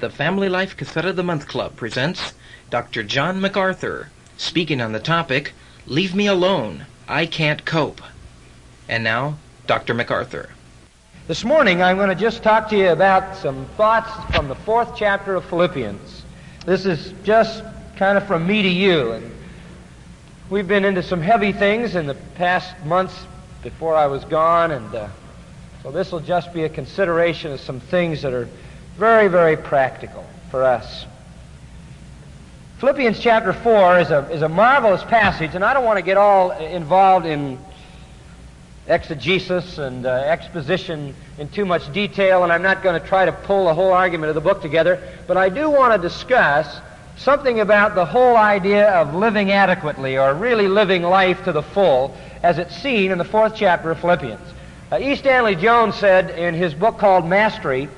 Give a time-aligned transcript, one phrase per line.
[0.00, 2.32] the Family Life Cassette of the Month Club presents
[2.70, 3.02] Dr.
[3.02, 5.52] John MacArthur speaking on the topic
[5.86, 8.00] Leave Me Alone, I Can't Cope.
[8.88, 9.36] And now,
[9.66, 9.92] Dr.
[9.92, 10.48] MacArthur.
[11.28, 14.96] This morning, I'm going to just talk to you about some thoughts from the fourth
[14.96, 16.22] chapter of Philippians.
[16.64, 17.62] This is just
[17.96, 19.12] kind of from me to you.
[19.12, 19.30] And
[20.48, 23.26] we've been into some heavy things in the past months
[23.62, 25.08] before I was gone, and uh,
[25.82, 28.48] so this will just be a consideration of some things that are
[28.96, 31.06] very, very practical for us.
[32.78, 36.16] Philippians chapter 4 is a, is a marvelous passage, and I don't want to get
[36.16, 37.58] all involved in
[38.88, 43.32] exegesis and uh, exposition in too much detail, and I'm not going to try to
[43.32, 46.80] pull the whole argument of the book together, but I do want to discuss
[47.16, 52.16] something about the whole idea of living adequately or really living life to the full
[52.42, 54.40] as it's seen in the fourth chapter of Philippians.
[54.90, 55.14] Uh, E.
[55.16, 57.88] Stanley Jones said in his book called Mastery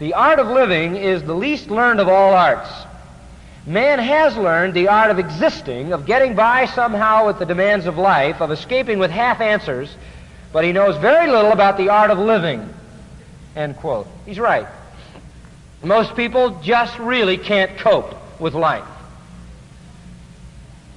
[0.00, 2.70] the art of living is the least learned of all arts.
[3.66, 7.98] Man has learned the art of existing, of getting by somehow with the demands of
[7.98, 9.94] life, of escaping with half answers,
[10.52, 12.66] but he knows very little about the art of living.
[13.54, 14.06] End quote.
[14.24, 14.66] He's right.
[15.82, 18.88] Most people just really can't cope with life.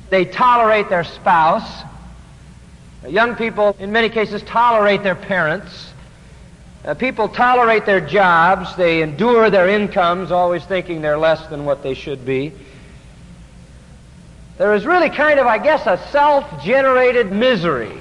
[0.09, 1.83] They tolerate their spouse.
[3.06, 5.92] Young people, in many cases, tolerate their parents.
[6.86, 11.81] Uh, people tolerate their jobs, they endure their incomes, always thinking they're less than what
[11.81, 12.52] they should be.
[14.58, 17.98] There is really kind of, I guess, a self generated misery.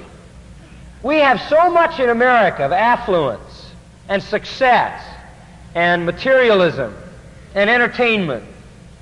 [1.01, 3.71] We have so much in America of affluence
[4.09, 5.03] and success
[5.75, 6.93] and materialism
[7.55, 8.45] and entertainment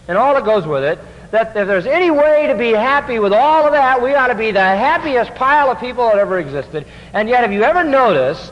[0.08, 1.00] and all that goes with it
[1.32, 4.36] that if there's any way to be happy with all of that, we ought to
[4.36, 6.86] be the happiest pile of people that ever existed.
[7.14, 8.52] And yet, have you ever noticed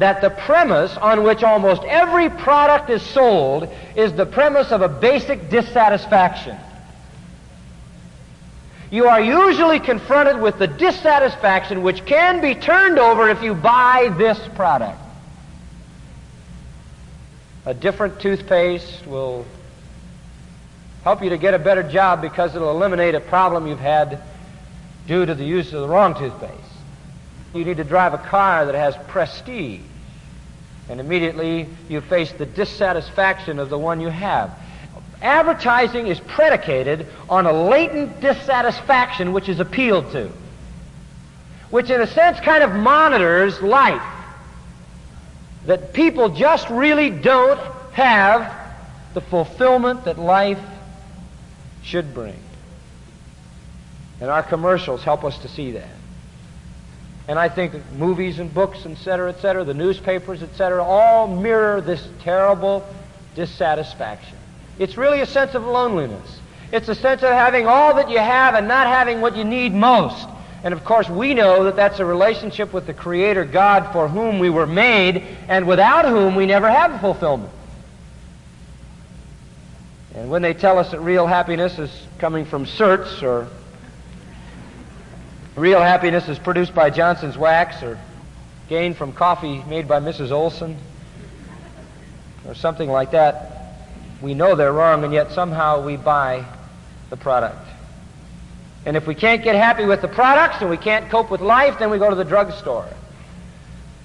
[0.00, 4.88] that the premise on which almost every product is sold is the premise of a
[4.88, 6.56] basic dissatisfaction.
[8.90, 14.12] You are usually confronted with the dissatisfaction which can be turned over if you buy
[14.16, 14.98] this product.
[17.66, 19.44] A different toothpaste will
[21.04, 24.22] help you to get a better job because it'll eliminate a problem you've had
[25.06, 26.54] due to the use of the wrong toothpaste.
[27.52, 29.82] You need to drive a car that has prestige
[30.90, 34.50] and immediately you face the dissatisfaction of the one you have.
[35.22, 40.32] Advertising is predicated on a latent dissatisfaction which is appealed to,
[41.70, 44.02] which in a sense kind of monitors life.
[45.66, 47.60] That people just really don't
[47.92, 48.52] have
[49.14, 50.60] the fulfillment that life
[51.82, 52.40] should bring.
[54.20, 55.99] And our commercials help us to see that.
[57.28, 61.28] And I think movies and books, et cetera, et cetera, the newspapers, et cetera, all
[61.28, 62.84] mirror this terrible
[63.36, 64.36] dissatisfaction.
[64.78, 66.40] It's really a sense of loneliness.
[66.72, 69.74] It's a sense of having all that you have and not having what you need
[69.74, 70.26] most.
[70.62, 74.38] And of course, we know that that's a relationship with the Creator God for whom
[74.38, 77.52] we were made and without whom we never have fulfillment.
[80.14, 83.48] And when they tell us that real happiness is coming from certs or
[85.56, 87.98] Real happiness is produced by Johnson's wax or
[88.68, 90.30] gained from coffee made by Mrs.
[90.30, 90.76] Olson
[92.46, 93.76] or something like that.
[94.22, 96.44] We know they're wrong, and yet somehow we buy
[97.08, 97.66] the product.
[98.86, 101.78] And if we can't get happy with the products and we can't cope with life,
[101.78, 102.88] then we go to the drugstore.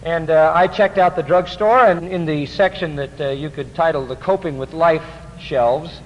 [0.03, 3.75] And uh, I checked out the drugstore, and in the section that uh, you could
[3.75, 5.05] title the Coping with Life
[5.39, 5.99] shelves,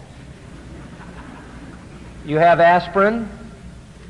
[2.25, 3.29] you have aspirin,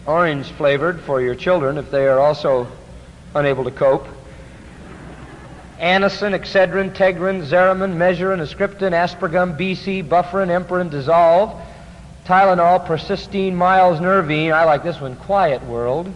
[0.10, 2.68] orange flavored for your children if they are also
[3.36, 4.08] unable to cope.
[5.80, 11.56] Anacin, Excedrin, Tegrin, Xarimin, Measurin, Ascriptin, Aspergum, BC, Bufferin, Empirin, Dissolve,
[12.26, 14.52] Tylenol, Persistine, Miles, Nervine.
[14.52, 16.12] I like this one, Quiet World.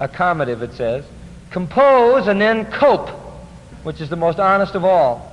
[0.00, 1.04] Accommodative, it says.
[1.50, 3.10] Compose and then cope,
[3.84, 5.31] which is the most honest of all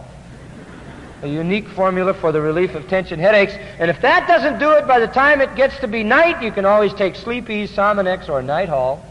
[1.21, 3.53] a unique formula for the relief of tension headaches.
[3.77, 6.51] And if that doesn't do it by the time it gets to be night, you
[6.51, 9.01] can always take Sleep-Eze, Sominex, or Nytol.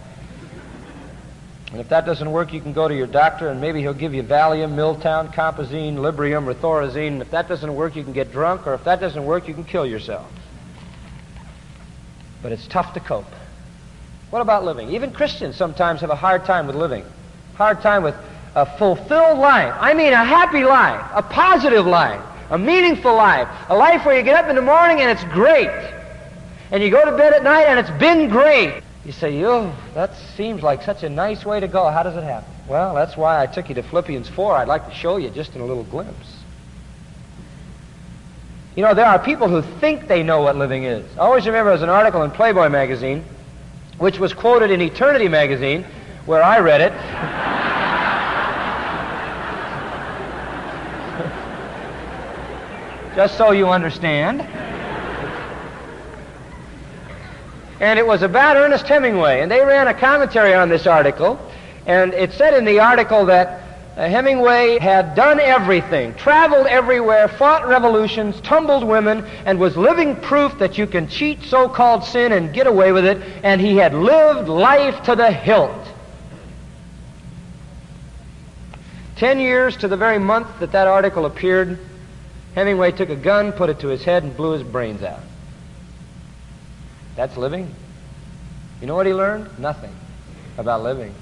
[1.70, 4.14] And if that doesn't work, you can go to your doctor and maybe he'll give
[4.14, 7.08] you Valium, Miltown, Compazine, Librium, or Thorazine.
[7.08, 9.52] And if that doesn't work, you can get drunk, or if that doesn't work, you
[9.52, 10.26] can kill yourself.
[12.42, 13.26] But it's tough to cope.
[14.30, 14.90] What about living?
[14.90, 17.04] Even Christians sometimes have a hard time with living.
[17.56, 18.14] Hard time with
[18.58, 19.72] a fulfilled life.
[19.78, 22.20] I mean a happy life, a positive life,
[22.50, 25.70] a meaningful life, a life where you get up in the morning and it's great.
[26.72, 28.82] And you go to bed at night and it's been great.
[29.04, 31.88] You say, oh, that seems like such a nice way to go.
[31.88, 32.52] How does it happen?
[32.68, 34.56] Well, that's why I took you to Philippians 4.
[34.56, 36.36] I'd like to show you just in a little glimpse.
[38.74, 41.06] You know, there are people who think they know what living is.
[41.16, 43.24] I always remember there was an article in Playboy magazine,
[43.98, 45.84] which was quoted in Eternity magazine,
[46.26, 47.74] where I read it.
[53.18, 54.42] Just so you understand.
[57.80, 61.36] And it was about Ernest Hemingway, and they ran a commentary on this article,
[61.84, 63.60] and it said in the article that
[63.96, 70.56] uh, Hemingway had done everything, traveled everywhere, fought revolutions, tumbled women, and was living proof
[70.60, 73.94] that you can cheat so called sin and get away with it, and he had
[73.94, 75.88] lived life to the hilt.
[79.16, 81.80] Ten years to the very month that that article appeared,
[82.58, 85.20] Hemingway took a gun, put it to his head, and blew his brains out.
[87.14, 87.72] That's living.
[88.80, 89.60] You know what he learned?
[89.60, 89.94] Nothing
[90.56, 91.14] about living.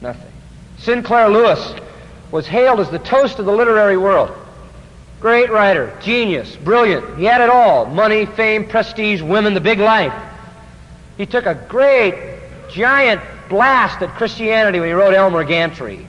[0.00, 0.30] Nothing.
[0.78, 1.74] Sinclair Lewis
[2.30, 4.30] was hailed as the toast of the literary world.
[5.20, 7.18] Great writer, genius, brilliant.
[7.18, 10.14] He had it all money, fame, prestige, women, the big life.
[11.16, 12.38] He took a great,
[12.70, 16.06] giant blast at Christianity when he wrote Elmer Gantry.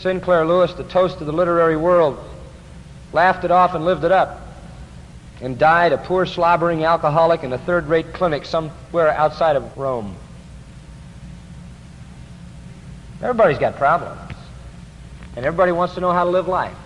[0.00, 2.18] Sinclair Lewis, the toast of the literary world,
[3.12, 4.40] laughed it off and lived it up,
[5.42, 10.16] and died a poor, slobbering alcoholic in a third rate clinic somewhere outside of Rome.
[13.20, 14.18] Everybody's got problems.
[15.36, 16.76] And everybody wants to know how to live life.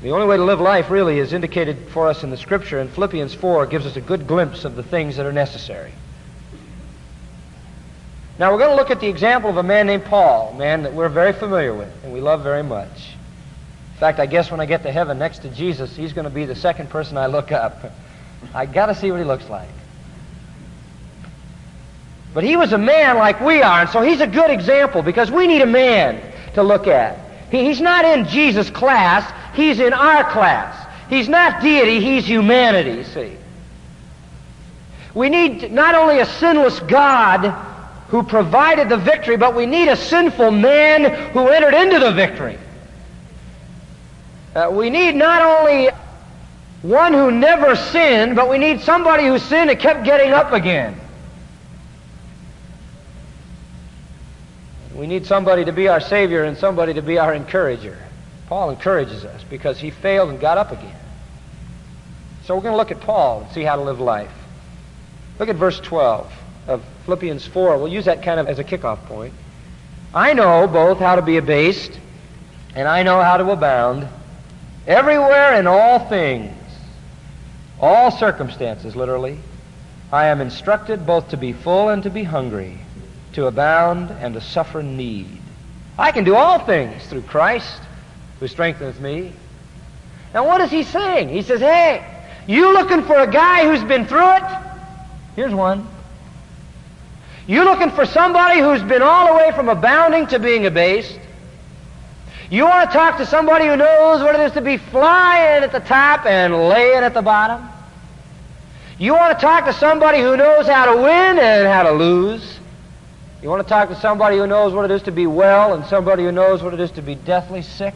[0.00, 2.90] The only way to live life really is indicated for us in the scripture, and
[2.90, 5.92] Philippians 4 gives us a good glimpse of the things that are necessary.
[8.42, 10.82] Now we're going to look at the example of a man named Paul, a man
[10.82, 13.14] that we're very familiar with and we love very much.
[13.94, 16.30] In fact, I guess when I get to heaven next to Jesus, he's going to
[16.30, 17.92] be the second person I look up.
[18.52, 19.68] I got to see what he looks like.
[22.34, 25.30] But he was a man like we are, and so he's a good example because
[25.30, 26.20] we need a man
[26.54, 27.20] to look at.
[27.52, 30.84] He, he's not in Jesus' class, he's in our class.
[31.08, 33.36] He's not deity, he's humanity, see.
[35.14, 37.68] We need not only a sinless God
[38.12, 42.58] who provided the victory, but we need a sinful man who entered into the victory.
[44.54, 45.88] Uh, we need not only
[46.82, 51.00] one who never sinned, but we need somebody who sinned and kept getting up again.
[54.94, 57.98] We need somebody to be our Savior and somebody to be our encourager.
[58.46, 60.98] Paul encourages us because he failed and got up again.
[62.44, 64.34] So we're going to look at Paul and see how to live life.
[65.38, 66.30] Look at verse 12
[66.68, 67.78] of Philippians 4.
[67.78, 69.34] We'll use that kind of as a kickoff point.
[70.14, 71.98] I know both how to be abased
[72.74, 74.08] and I know how to abound
[74.86, 76.54] everywhere in all things,
[77.80, 79.38] all circumstances, literally.
[80.12, 82.78] I am instructed both to be full and to be hungry
[83.32, 85.26] to abound, and to suffer need.
[85.98, 87.80] I can do all things through Christ
[88.40, 89.32] who strengthens me.
[90.34, 91.28] Now, what is he saying?
[91.28, 92.04] He says, hey,
[92.46, 94.42] you looking for a guy who's been through it?
[95.36, 95.86] Here's one.
[97.46, 101.18] You looking for somebody who's been all the way from abounding to being abased?
[102.50, 105.72] You want to talk to somebody who knows what it is to be flying at
[105.72, 107.68] the top and laying at the bottom?
[108.98, 112.60] You want to talk to somebody who knows how to win and how to lose?
[113.42, 115.84] You want to talk to somebody who knows what it is to be well and
[115.86, 117.94] somebody who knows what it is to be deathly sick?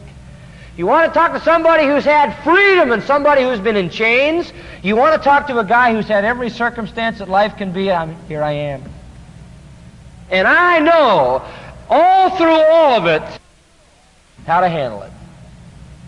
[0.75, 4.51] You want to talk to somebody who's had freedom and somebody who's been in chains?
[4.83, 7.89] You want to talk to a guy who's had every circumstance that life can be?
[7.89, 8.83] I'm, here I am.
[10.29, 11.41] And I know
[11.89, 13.23] all through all of it
[14.45, 15.11] how to handle it.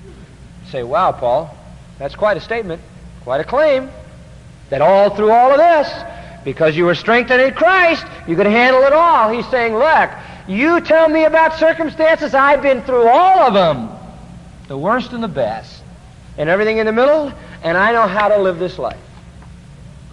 [0.06, 1.56] You say, wow, Paul,
[1.98, 2.82] that's quite a statement,
[3.24, 3.90] quite a claim,
[4.70, 5.92] that all through all of this,
[6.44, 9.32] because you were strengthened in Christ, you could handle it all.
[9.32, 10.10] He's saying, look,
[10.48, 13.90] you tell me about circumstances, I've been through all of them.
[14.68, 15.84] The worst and the best.
[16.38, 17.34] And everything in the middle,
[17.64, 19.00] and I know how to live this life.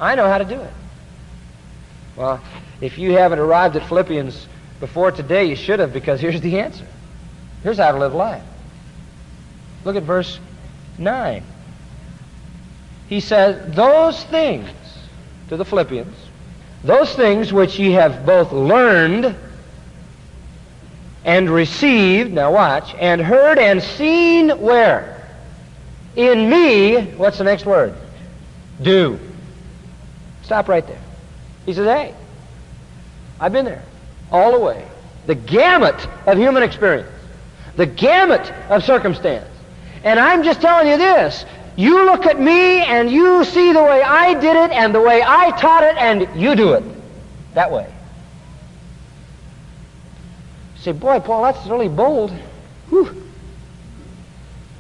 [0.01, 0.73] I know how to do it.
[2.17, 2.41] Well,
[2.81, 4.47] if you haven't arrived at Philippians
[4.81, 6.87] before today, you should have, because here's the answer.
[7.63, 8.43] Here's how to live life.
[9.85, 10.41] Look at verse
[10.99, 11.43] 9.
[13.09, 14.71] He says, Those things
[15.49, 16.17] to the Philippians,
[16.83, 19.37] those things which ye have both learned
[21.25, 25.29] and received, now watch, and heard and seen where?
[26.15, 27.95] In me, what's the next word?
[28.81, 29.19] Do.
[30.43, 31.01] Stop right there.
[31.67, 32.15] He says, hey,
[33.41, 33.83] I've been there
[34.31, 34.87] all the way.
[35.27, 37.11] The gamut of human experience,
[37.75, 39.49] the gamut of circumstance.
[40.05, 41.45] And I'm just telling you this
[41.77, 45.23] You look at me and you see the way I did it and the way
[45.23, 46.85] I taught it and you do it.
[47.55, 47.93] That way.
[50.77, 52.31] You say, boy, Paul, that's really bold.
[52.89, 53.05] Whew.
[53.05, 53.17] You know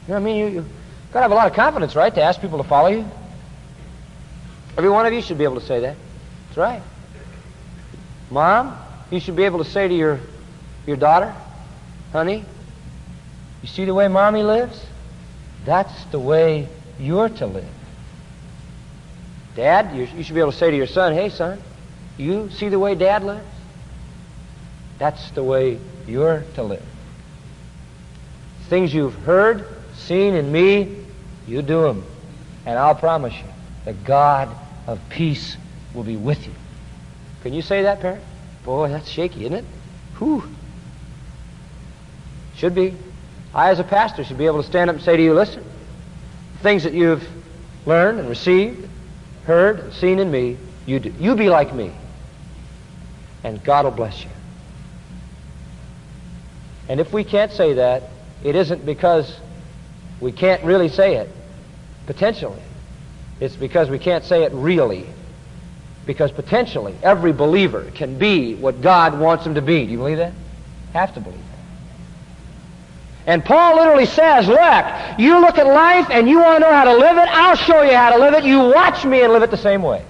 [0.07, 0.37] what I mean?
[0.37, 0.67] You, you
[1.13, 3.05] got to have a lot of confidence, right, to ask people to follow you.
[4.79, 5.97] Every one of you should be able to say that.
[6.57, 6.83] That's right.
[8.31, 8.79] Mom,
[9.11, 10.21] you should be able to say to your,
[10.87, 11.35] your daughter,
[12.13, 12.47] honey,
[13.61, 14.83] you see the way mommy lives?
[15.67, 17.69] That's the way you're to live.
[19.55, 21.61] Dad, you, you should be able to say to your son, hey, son,
[22.17, 23.45] you see the way dad lives?
[24.99, 26.85] That's the way you're to live.
[28.71, 31.05] Things you've heard, seen in me,
[31.47, 32.03] you do them.
[32.65, 33.49] And I'll promise you,
[33.85, 34.49] the God
[34.87, 35.59] of peace
[35.97, 36.53] will be with you.
[37.43, 38.23] Can you say that, parent?
[38.65, 39.65] Boy, that's shaky, isn't it?
[40.19, 40.45] Whew.
[42.57, 42.95] Should be.
[43.55, 45.65] I, as a pastor, should be able to stand up and say to you, listen,
[46.63, 47.27] things that you've
[47.87, 48.89] learned and received,
[49.45, 51.13] heard, and seen in me, you do.
[51.19, 51.93] You be like me.
[53.43, 54.31] And God will bless you.
[56.89, 58.05] And if we can't say that,
[58.45, 59.35] it isn't because
[60.21, 61.31] we can't really say it,
[62.07, 62.63] potentially.
[63.41, 65.07] It's because we can't say it really.
[66.07, 69.85] Because potentially every believer can be what God wants him to be.
[69.85, 70.33] Do you believe that?
[70.93, 73.33] Have to believe that.
[73.33, 76.85] And Paul literally says, look, you look at life and you want to know how
[76.85, 78.45] to live it, I'll show you how to live it.
[78.45, 80.05] You watch me and live it the same way.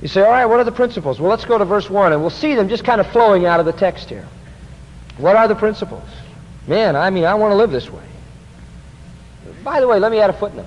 [0.00, 1.18] You say, all right, what are the principles?
[1.18, 3.58] Well, let's go to verse 1 and we'll see them just kind of flowing out
[3.58, 4.26] of the text here.
[5.18, 6.08] What are the principles?
[6.68, 8.04] Man, I mean, I want to live this way.
[9.64, 10.66] By the way, let me add a footnote.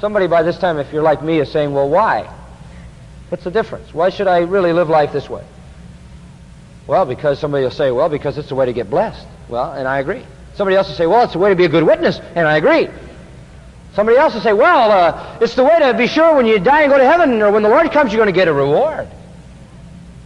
[0.00, 2.32] Somebody by this time, if you're like me, is saying, well, why?
[3.30, 3.92] What's the difference?
[3.92, 5.44] Why should I really live life this way?
[6.86, 9.26] Well, because somebody will say, well, because it's the way to get blessed.
[9.48, 10.24] Well, and I agree.
[10.54, 12.56] Somebody else will say, well, it's the way to be a good witness, and I
[12.56, 12.88] agree.
[13.94, 16.82] Somebody else will say, well, uh, it's the way to be sure when you die
[16.82, 19.08] and go to heaven, or when the Lord comes, you're going to get a reward.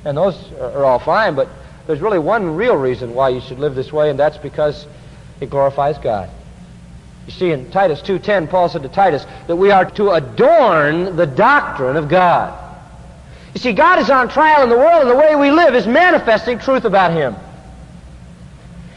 [0.04, 1.48] And those are all fine, but
[1.86, 4.86] there's really one real reason why you should live this way, and that's because
[5.40, 6.30] it glorifies God.
[7.26, 11.26] You see, in Titus 2.10, Paul said to Titus that we are to adorn the
[11.26, 12.58] doctrine of God.
[13.54, 15.86] You see, God is on trial in the world, and the way we live is
[15.86, 17.36] manifesting truth about Him.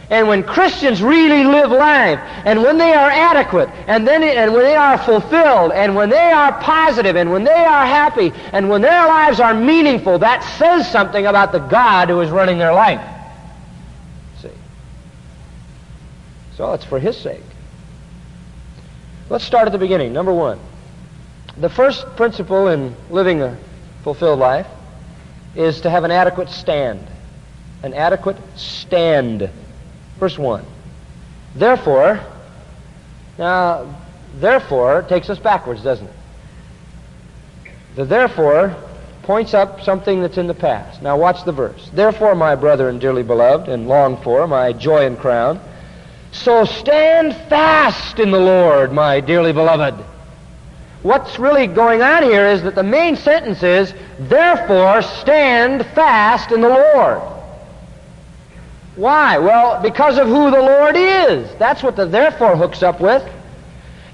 [0.10, 4.64] And when Christians really live life, and when they are adequate, and then and when
[4.64, 8.82] they are fulfilled, and when they are positive, and when they are happy, and when
[8.82, 13.02] their lives are meaningful, that says something about the God who is running their life.
[14.42, 14.50] See?
[16.56, 17.42] So it's for His sake.
[19.28, 20.14] Let's start at the beginning.
[20.14, 20.60] Number one.
[21.58, 23.58] The first principle in living a
[24.04, 24.68] fulfilled life
[25.56, 27.08] is to have an adequate stand.
[27.82, 29.50] An adequate stand.
[30.20, 30.64] Verse 1.
[31.56, 32.20] Therefore,
[33.38, 33.96] now,
[34.36, 36.14] therefore takes us backwards, doesn't it?
[37.96, 38.76] The therefore
[39.24, 41.02] points up something that's in the past.
[41.02, 41.90] Now, watch the verse.
[41.94, 45.60] Therefore, my brethren, dearly beloved, and longed for, my joy and crown,
[46.36, 49.96] so stand fast in the Lord, my dearly beloved.
[51.02, 56.62] What's really going on here is that the main sentence is, therefore stand fast in
[56.62, 57.22] the Lord.
[58.96, 59.38] Why?
[59.38, 61.54] Well, because of who the Lord is.
[61.56, 63.24] That's what the therefore hooks up with.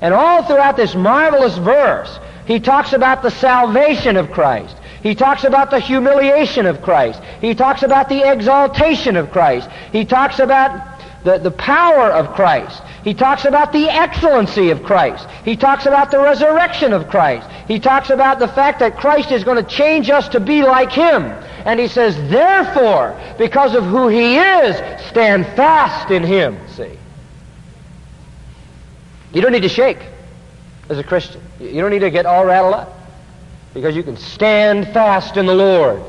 [0.02, 4.76] And all throughout this marvelous verse, he talks about the salvation of Christ.
[5.04, 7.22] He talks about the humiliation of Christ.
[7.40, 9.70] He talks about the exaltation of Christ.
[9.92, 10.91] He talks about
[11.24, 12.82] the, the power of Christ.
[13.04, 15.28] He talks about the excellency of Christ.
[15.44, 17.50] He talks about the resurrection of Christ.
[17.68, 20.92] He talks about the fact that Christ is going to change us to be like
[20.92, 21.24] Him.
[21.66, 24.76] And he says, therefore, because of who He is,
[25.08, 26.58] stand fast in Him.
[26.70, 26.98] See?
[29.34, 30.00] You don't need to shake
[30.90, 31.42] as a Christian.
[31.60, 32.98] You don't need to get all rattled up.
[33.74, 36.04] Because you can stand fast in the Lord.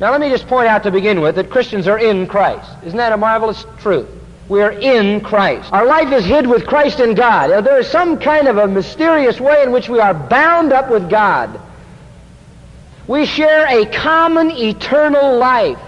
[0.00, 2.68] Now, let me just point out to begin with that Christians are in Christ.
[2.84, 4.08] Isn't that a marvelous truth?
[4.48, 5.72] We are in Christ.
[5.72, 7.64] Our life is hid with Christ in God.
[7.64, 11.08] There is some kind of a mysterious way in which we are bound up with
[11.08, 11.60] God.
[13.06, 15.78] We share a common eternal life.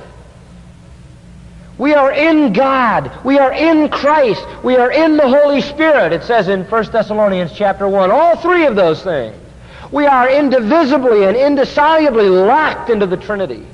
[1.76, 3.24] We are in God.
[3.24, 4.42] We are in Christ.
[4.62, 6.12] We are in the Holy Spirit.
[6.12, 8.10] It says in 1 Thessalonians chapter 1.
[8.10, 9.36] All three of those things.
[9.90, 13.66] We are indivisibly and indissolubly locked into the Trinity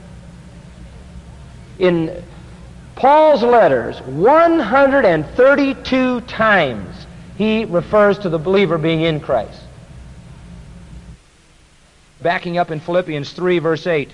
[1.83, 2.23] in
[2.95, 9.61] Paul's letters, 132 times he refers to the believer being in Christ.
[12.23, 14.13] Backing up in Philippians 3, verse 8.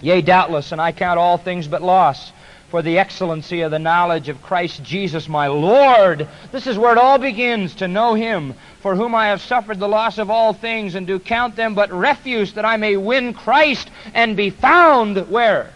[0.00, 2.32] Yea, doubtless, and I count all things but loss
[2.70, 6.26] for the excellency of the knowledge of Christ Jesus my Lord.
[6.50, 9.88] This is where it all begins, to know Him, for whom I have suffered the
[9.88, 13.90] loss of all things, and do count them but refuse that I may win Christ
[14.14, 15.74] and be found where?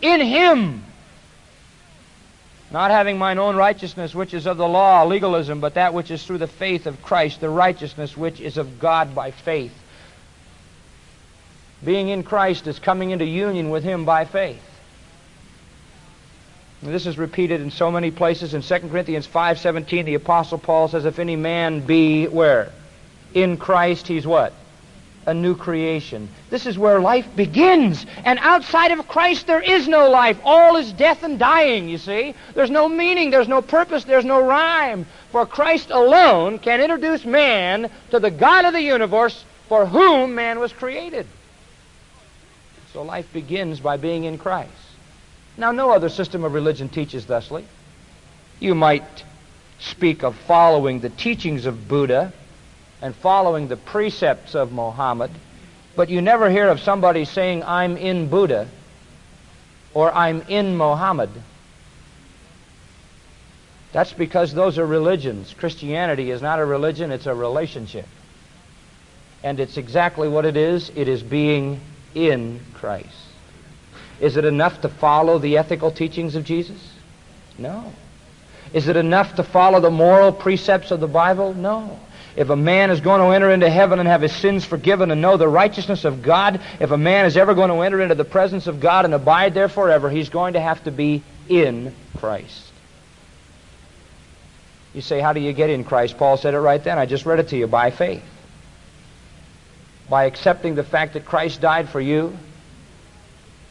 [0.00, 0.84] In Him.
[2.70, 6.24] Not having mine own righteousness, which is of the law, legalism, but that which is
[6.24, 9.72] through the faith of Christ, the righteousness which is of God by faith.
[11.84, 14.62] Being in Christ is coming into union with Him by faith.
[16.82, 18.54] This is repeated in so many places.
[18.54, 22.72] In 2 Corinthians 5.17, the Apostle Paul says, If any man be where?
[23.34, 24.52] In Christ, he's what?
[25.28, 26.26] A new creation.
[26.48, 28.06] This is where life begins.
[28.24, 30.40] And outside of Christ, there is no life.
[30.42, 32.34] All is death and dying, you see.
[32.54, 35.04] There's no meaning, there's no purpose, there's no rhyme.
[35.30, 40.60] For Christ alone can introduce man to the God of the universe for whom man
[40.60, 41.26] was created.
[42.94, 44.72] So life begins by being in Christ.
[45.58, 47.66] Now, no other system of religion teaches thusly.
[48.60, 49.24] You might
[49.78, 52.32] speak of following the teachings of Buddha
[53.00, 55.30] and following the precepts of Mohammed,
[55.96, 58.68] but you never hear of somebody saying, I'm in Buddha
[59.94, 61.30] or I'm in Mohammed.
[63.92, 65.54] That's because those are religions.
[65.54, 68.06] Christianity is not a religion, it's a relationship.
[69.42, 71.80] And it's exactly what it is it is being
[72.14, 73.08] in Christ.
[74.20, 76.92] Is it enough to follow the ethical teachings of Jesus?
[77.56, 77.92] No.
[78.72, 81.54] Is it enough to follow the moral precepts of the Bible?
[81.54, 81.98] No.
[82.38, 85.20] If a man is going to enter into heaven and have his sins forgiven and
[85.20, 88.24] know the righteousness of God, if a man is ever going to enter into the
[88.24, 92.62] presence of God and abide there forever, he's going to have to be in Christ.
[94.94, 96.16] You say, how do you get in Christ?
[96.16, 96.96] Paul said it right then.
[96.96, 97.66] I just read it to you.
[97.66, 98.22] By faith.
[100.08, 102.38] By accepting the fact that Christ died for you,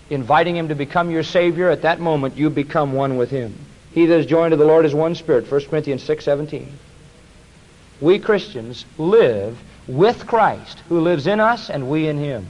[0.09, 3.55] inviting him to become your Savior, at that moment you become one with him.
[3.93, 6.79] He that is joined to the Lord is one spirit, 1 Corinthians 6, 17.
[7.99, 12.45] We Christians live with Christ, who lives in us and we in him.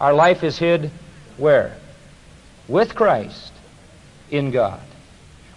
[0.00, 0.90] Our life is hid
[1.36, 1.76] where?
[2.66, 3.52] With Christ
[4.30, 4.80] in God.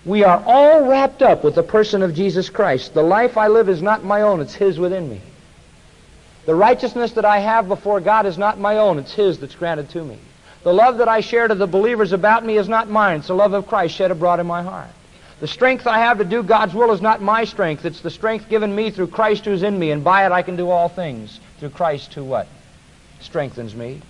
[0.05, 2.93] We are all wrapped up with the person of Jesus Christ.
[2.93, 5.21] The life I live is not my own, it's His within me.
[6.45, 9.89] The righteousness that I have before God is not my own, it's His that's granted
[9.89, 10.17] to me.
[10.63, 13.36] The love that I share to the believers about me is not mine, it's the
[13.36, 14.89] love of Christ shed abroad in my heart.
[15.41, 18.47] The strength I have to do God's will is not my strength, it's the strength
[18.47, 21.39] given me through Christ who's in me, and by it I can do all things
[21.58, 22.47] through Christ who what?
[23.21, 24.04] Strengthens me.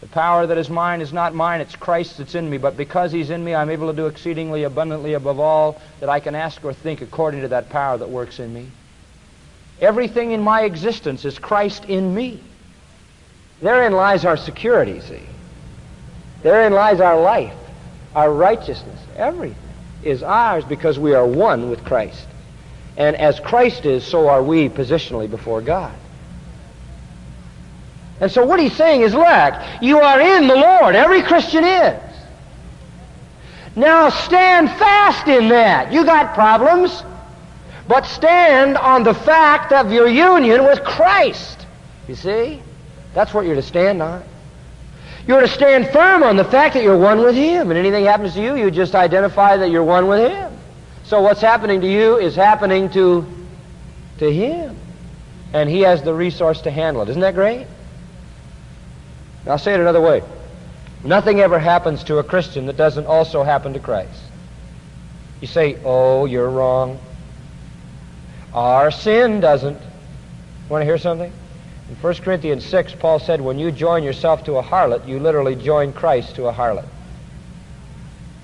[0.00, 2.56] The power that is mine is not mine, it's Christ that's in me.
[2.56, 6.18] But because He's in me, I'm able to do exceedingly abundantly above all that I
[6.18, 8.68] can ask or think according to that power that works in me.
[9.82, 12.40] Everything in my existence is Christ in me.
[13.60, 15.20] Therein lies our security, see.
[16.42, 17.52] Therein lies our life,
[18.14, 18.98] our righteousness.
[19.14, 19.69] Everything
[20.02, 22.26] is ours because we are one with Christ.
[22.96, 25.94] And as Christ is, so are we positionally before God.
[28.20, 30.94] And so what he's saying is, look, you are in the Lord.
[30.94, 32.00] Every Christian is.
[33.76, 35.92] Now stand fast in that.
[35.92, 37.02] You got problems,
[37.88, 41.66] but stand on the fact of your union with Christ.
[42.08, 42.60] You see?
[43.14, 44.22] That's what you're to stand on.
[45.26, 47.70] You're to stand firm on the fact that you're one with Him.
[47.70, 50.52] And anything happens to you, you just identify that you're one with Him.
[51.04, 53.26] So what's happening to you is happening to,
[54.18, 54.76] to Him.
[55.52, 57.08] And He has the resource to handle it.
[57.08, 57.66] Isn't that great?
[59.46, 60.22] I'll say it another way.
[61.02, 64.22] Nothing ever happens to a Christian that doesn't also happen to Christ.
[65.40, 66.98] You say, oh, you're wrong.
[68.52, 69.80] Our sin doesn't.
[70.68, 71.32] Want to hear something?
[71.90, 75.56] In 1 Corinthians 6, Paul said, when you join yourself to a harlot, you literally
[75.56, 76.86] join Christ to a harlot.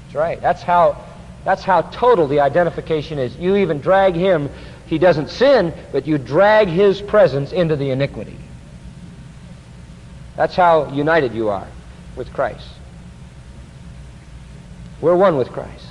[0.02, 0.40] That's right.
[0.40, 1.04] That's how,
[1.44, 3.36] that's how total the identification is.
[3.36, 4.50] You even drag him.
[4.86, 8.36] He doesn't sin, but you drag his presence into the iniquity.
[10.34, 11.68] That's how united you are
[12.16, 12.66] with Christ.
[15.00, 15.85] We're one with Christ.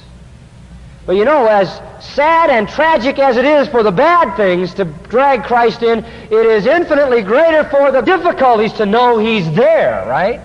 [1.05, 1.69] But you know, as
[2.03, 6.45] sad and tragic as it is for the bad things to drag Christ in, it
[6.45, 10.41] is infinitely greater for the difficulties to know He's there, right?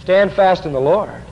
[0.00, 1.22] Stand fast in the Lord.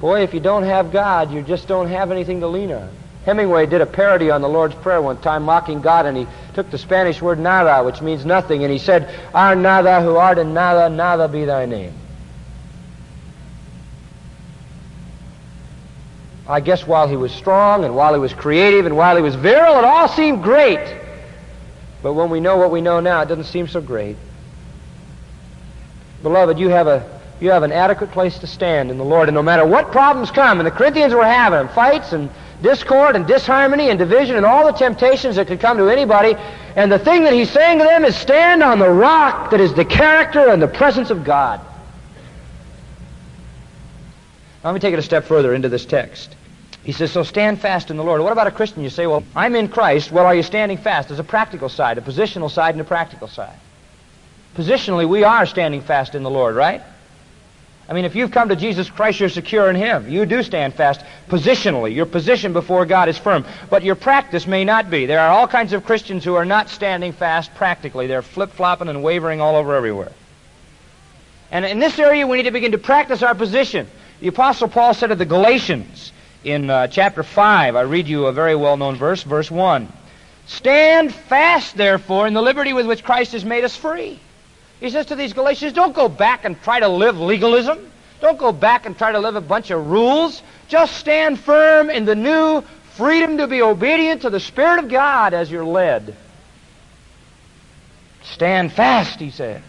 [0.00, 2.90] Boy, if you don't have God, you just don't have anything to lean on.
[3.24, 6.70] Hemingway did a parody on the Lord's Prayer one time, mocking God, and he took
[6.70, 10.54] the Spanish word nada, which means nothing, and he said, Our nada who art in
[10.54, 11.92] nada, nada be thy name.
[16.48, 19.34] I guess while he was strong and while he was creative and while he was
[19.34, 20.96] virile, it all seemed great.
[22.02, 24.16] But when we know what we know now, it doesn't seem so great.
[26.22, 29.34] Beloved, you have a you have an adequate place to stand in the Lord, and
[29.34, 32.30] no matter what problems come, and the Corinthians were having fights and
[32.62, 36.34] discord and disharmony and division and all the temptations that could come to anybody,
[36.76, 39.74] and the thing that he's saying to them is stand on the rock that is
[39.74, 41.60] the character and the presence of God.
[44.66, 46.34] Let me take it a step further into this text.
[46.82, 48.20] He says, So stand fast in the Lord.
[48.20, 48.82] What about a Christian?
[48.82, 50.10] You say, Well, I'm in Christ.
[50.10, 51.06] Well, are you standing fast?
[51.06, 53.54] There's a practical side, a positional side, and a practical side.
[54.56, 56.82] Positionally, we are standing fast in the Lord, right?
[57.88, 60.10] I mean, if you've come to Jesus Christ, you're secure in Him.
[60.10, 61.94] You do stand fast positionally.
[61.94, 63.44] Your position before God is firm.
[63.70, 65.06] But your practice may not be.
[65.06, 68.08] There are all kinds of Christians who are not standing fast practically.
[68.08, 70.10] They're flip flopping and wavering all over everywhere.
[71.52, 73.86] And in this area, we need to begin to practice our position.
[74.20, 78.32] The Apostle Paul said to the Galatians in uh, chapter 5, I read you a
[78.32, 79.92] very well known verse, verse 1.
[80.46, 84.18] Stand fast, therefore, in the liberty with which Christ has made us free.
[84.80, 87.90] He says to these Galatians, don't go back and try to live legalism.
[88.20, 90.42] Don't go back and try to live a bunch of rules.
[90.68, 92.62] Just stand firm in the new
[92.94, 96.16] freedom to be obedient to the Spirit of God as you're led.
[98.22, 99.62] Stand fast, he says,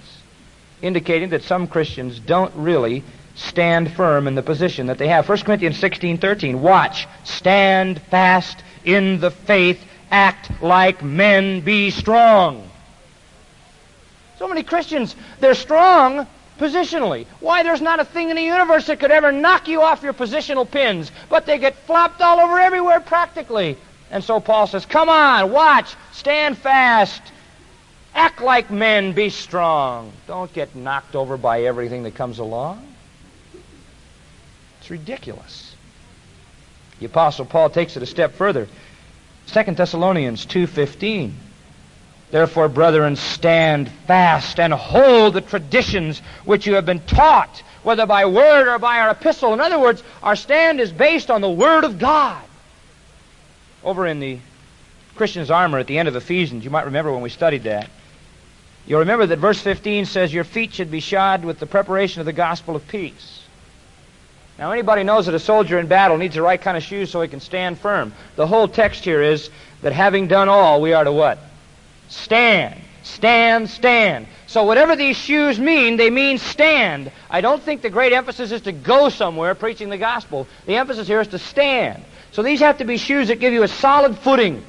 [0.81, 3.03] indicating that some Christians don't really
[3.37, 5.29] stand firm in the position that they have.
[5.29, 6.59] 1 Corinthians 16:13.
[6.59, 12.69] Watch, stand fast in the faith, act like men, be strong.
[14.39, 16.27] So many Christians, they're strong
[16.59, 17.25] positionally.
[17.39, 20.13] Why, there's not a thing in the universe that could ever knock you off your
[20.13, 23.77] positional pins, but they get flopped all over everywhere practically.
[24.09, 27.21] And so Paul says, Come on, watch, stand fast,
[28.15, 30.11] act like men, be strong.
[30.27, 32.96] Don't get knocked over by everything that comes along.
[34.87, 35.75] It's ridiculous.
[37.01, 38.69] The Apostle Paul takes it a step further.
[39.47, 41.33] 2 Thessalonians 2.15
[42.31, 48.27] Therefore, brethren, stand fast and hold the traditions which you have been taught, whether by
[48.27, 49.53] word or by our epistle.
[49.53, 52.41] In other words, our stand is based on the Word of God.
[53.83, 54.39] Over in the
[55.15, 57.89] Christian's armor at the end of Ephesians, you might remember when we studied that.
[58.85, 62.25] You'll remember that verse 15 says, Your feet should be shod with the preparation of
[62.25, 63.41] the gospel of peace.
[64.57, 67.21] Now, anybody knows that a soldier in battle needs the right kind of shoes so
[67.21, 68.13] he can stand firm.
[68.35, 69.49] The whole text here is
[69.81, 71.37] that having done all, we are to what?
[72.09, 72.81] Stand.
[73.03, 74.27] Stand, stand.
[74.47, 77.11] So whatever these shoes mean, they mean stand.
[77.29, 80.47] I don't think the great emphasis is to go somewhere preaching the gospel.
[80.65, 82.03] The emphasis here is to stand.
[82.31, 84.63] So these have to be shoes that give you a solid footing,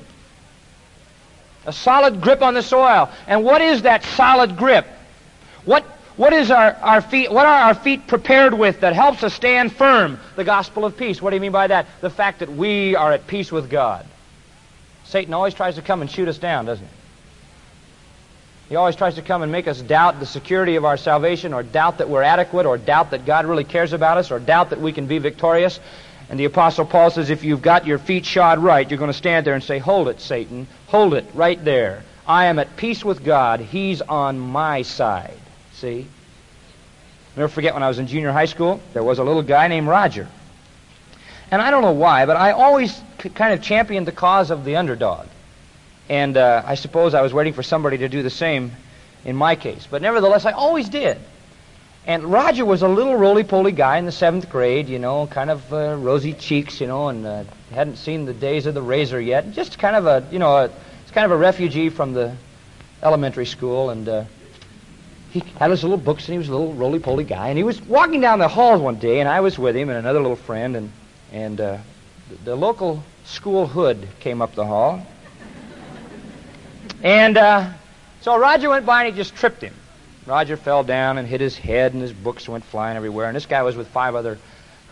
[1.67, 3.11] a solid grip on the soil.
[3.27, 4.87] And what is that solid grip?
[5.65, 5.85] What,
[6.19, 9.73] what is our, our feet, what are our feet prepared with that helps us stand
[9.73, 10.19] firm?
[10.35, 11.23] The gospel of peace.
[11.23, 11.87] What do you mean by that?
[12.01, 14.05] The fact that we are at peace with God.
[15.05, 16.93] Satan always tries to come and shoot us down, doesn't he?
[18.71, 21.63] He always tries to come and make us doubt the security of our salvation, or
[21.63, 24.81] doubt that we're adequate, or doubt that God really cares about us, or doubt that
[24.81, 25.79] we can be victorious.
[26.29, 29.17] And the Apostle Paul says if you've got your feet shod right, you're going to
[29.17, 30.67] stand there and say, Hold it, Satan.
[30.89, 32.03] Hold it right there.
[32.27, 33.61] I am at peace with God.
[33.61, 35.39] He's on my side.
[35.79, 36.07] See?
[37.37, 39.87] Never forget when I was in junior high school, there was a little guy named
[39.87, 40.27] Roger.
[41.53, 43.01] And I don't know why, but I always
[43.37, 45.27] kind of championed the cause of the underdog.
[46.09, 48.73] And uh, I suppose I was waiting for somebody to do the same
[49.25, 49.87] in my case.
[49.89, 51.17] But nevertheless, I always did.
[52.07, 55.73] And Roger was a little roly-poly guy in the seventh grade, you know, kind of
[55.73, 59.53] uh, rosy cheeks, you know, and uh, hadn't seen the days of the razor yet.
[59.53, 62.35] Just kind of a, you know, a, it's kind of a refugee from the
[63.01, 64.25] elementary school, and uh,
[65.31, 67.49] he had his little books, and he was a little roly-poly guy.
[67.49, 69.99] And he was walking down the halls one day, and I was with him and
[69.99, 70.93] another little friend, and
[71.33, 71.79] and uh,
[72.31, 75.07] the, the local school hood came up the hall,
[77.03, 77.71] and uh,
[78.23, 79.75] so Roger went by and he just tripped him.
[80.27, 83.27] Roger fell down and hit his head, and his books went flying everywhere.
[83.27, 84.39] And this guy was with five other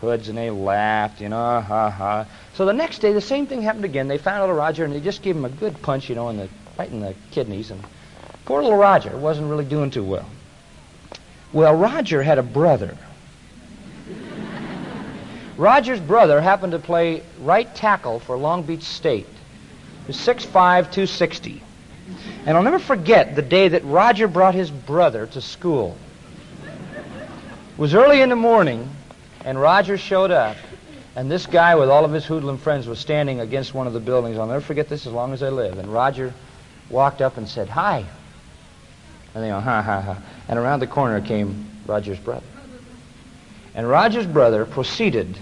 [0.00, 2.26] hoods, and they laughed, you know, ha ha.
[2.54, 4.08] So the next day, the same thing happened again.
[4.08, 6.38] They found little Roger, and they just gave him a good punch, you know, in
[6.38, 7.70] the right in the kidneys.
[7.70, 7.82] And
[8.46, 10.26] poor little Roger wasn't really doing too well.
[11.52, 12.96] Well, Roger had a brother.
[15.56, 19.26] Roger's brother happened to play right tackle for Long Beach State.
[19.26, 21.62] He was 6'5", 260.
[22.44, 25.96] And I'll never forget the day that Roger brought his brother to school.
[26.62, 28.88] It was early in the morning,
[29.44, 30.56] and Roger showed up,
[31.16, 34.00] and this guy with all of his hoodlum friends was standing against one of the
[34.00, 34.38] buildings.
[34.38, 35.78] I'll never forget this as long as I live.
[35.78, 36.32] And Roger
[36.90, 38.04] walked up and said, Hi.
[39.36, 40.16] And they go, ha, ha, ha.
[40.48, 42.46] And around the corner came Roger's brother.
[43.74, 45.36] And Roger's brother proceeded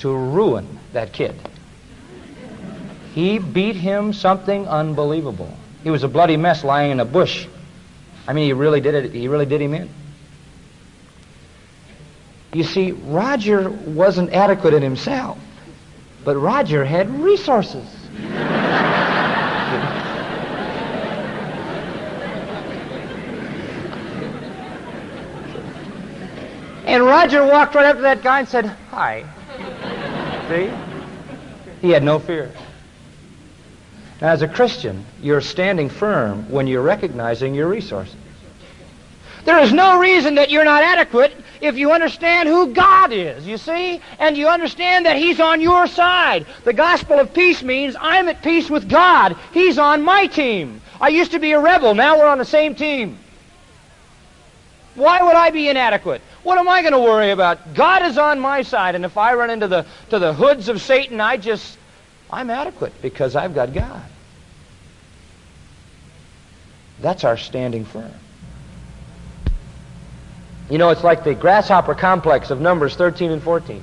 [0.00, 1.36] to ruin that kid.
[3.14, 5.56] He beat him something unbelievable.
[5.84, 7.46] He was a bloody mess lying in a bush.
[8.26, 9.12] I mean, he really did it.
[9.12, 9.88] He really did him in.
[12.52, 15.38] You see, Roger wasn't adequate in himself,
[16.24, 17.86] but Roger had resources.
[26.90, 29.24] and Roger walked right up to that guy and said, Hi.
[30.48, 30.70] See?
[31.80, 32.50] He had no fear.
[34.20, 38.16] Now, as a Christian, you're standing firm when you're recognizing your resources.
[39.44, 43.56] There is no reason that you're not adequate if you understand who God is, you
[43.56, 46.44] see, and you understand that He's on your side.
[46.64, 49.36] The gospel of peace means I'm at peace with God.
[49.52, 50.80] He's on my team.
[51.00, 51.94] I used to be a rebel.
[51.94, 53.18] Now we're on the same team.
[54.96, 56.20] Why would I be inadequate?
[56.42, 57.74] What am I going to worry about?
[57.74, 60.80] God is on my side, and if I run into the, to the hoods of
[60.80, 61.78] Satan, I just,
[62.30, 64.02] I'm adequate because I've got God.
[67.00, 68.12] That's our standing firm.
[70.70, 73.82] You know, it's like the grasshopper complex of Numbers 13 and 14.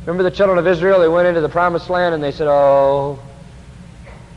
[0.00, 1.00] Remember the children of Israel?
[1.00, 3.18] They went into the promised land and they said, Oh,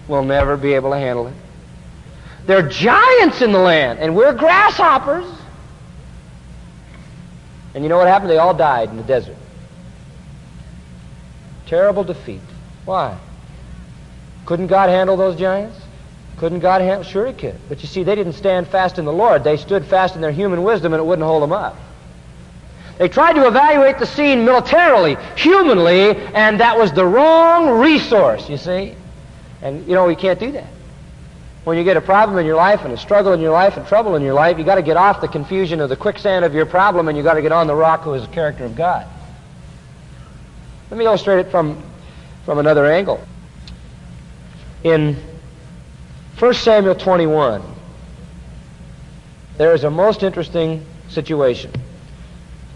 [0.07, 1.33] we'll never be able to handle it.
[2.45, 5.25] There are giants in the land, and we're grasshoppers.
[7.73, 8.29] And you know what happened?
[8.29, 9.37] They all died in the desert.
[11.65, 12.41] Terrible defeat.
[12.85, 13.17] Why?
[14.45, 15.79] Couldn't God handle those giants?
[16.37, 17.03] Couldn't God handle?
[17.03, 17.55] Sure he could.
[17.69, 19.43] But you see, they didn't stand fast in the Lord.
[19.43, 21.77] They stood fast in their human wisdom and it wouldn't hold them up.
[22.97, 28.57] They tried to evaluate the scene militarily, humanly, and that was the wrong resource, you
[28.57, 28.95] see.
[29.61, 30.67] And, you know, we can't do that.
[31.63, 33.87] When you get a problem in your life and a struggle in your life and
[33.87, 36.53] trouble in your life, you've got to get off the confusion of the quicksand of
[36.53, 38.75] your problem and you've got to get on the rock who is the character of
[38.75, 39.07] God.
[40.89, 41.81] Let me illustrate it from,
[42.45, 43.25] from another angle.
[44.83, 45.15] In
[46.37, 47.63] 1 Samuel 21,
[49.57, 51.71] there is a most interesting situation.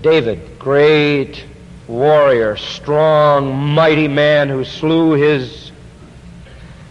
[0.01, 1.43] David, great
[1.87, 5.71] warrior, strong, mighty man who slew his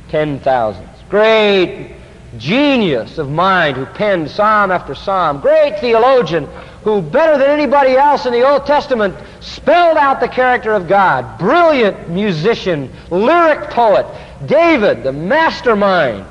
[0.08, 0.95] ten thousands.
[1.08, 1.94] Great
[2.38, 5.40] genius of mind who penned psalm after psalm.
[5.40, 6.46] Great theologian
[6.84, 11.38] who, better than anybody else in the Old Testament, spelled out the character of God.
[11.38, 14.06] Brilliant musician, lyric poet.
[14.46, 16.26] David, the mastermind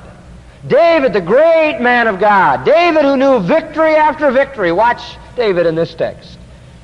[0.66, 2.64] David, the great man of God.
[2.64, 4.72] David who knew victory after victory.
[4.72, 6.38] Watch David in this text.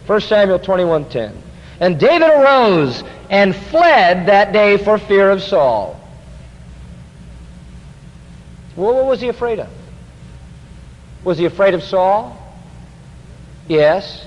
[0.06, 1.32] 1 Samuel 21:10.
[1.80, 5.98] And David arose and fled that day for fear of Saul.
[8.76, 9.68] Well, what was he afraid of?
[11.24, 12.38] Was he afraid of Saul?
[13.68, 14.26] Yes.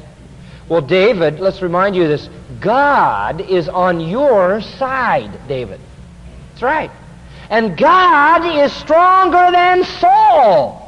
[0.69, 2.29] Well, David, let's remind you this.
[2.59, 5.79] God is on your side, David.
[6.49, 6.91] That's right.
[7.49, 10.81] And God is stronger than Saul.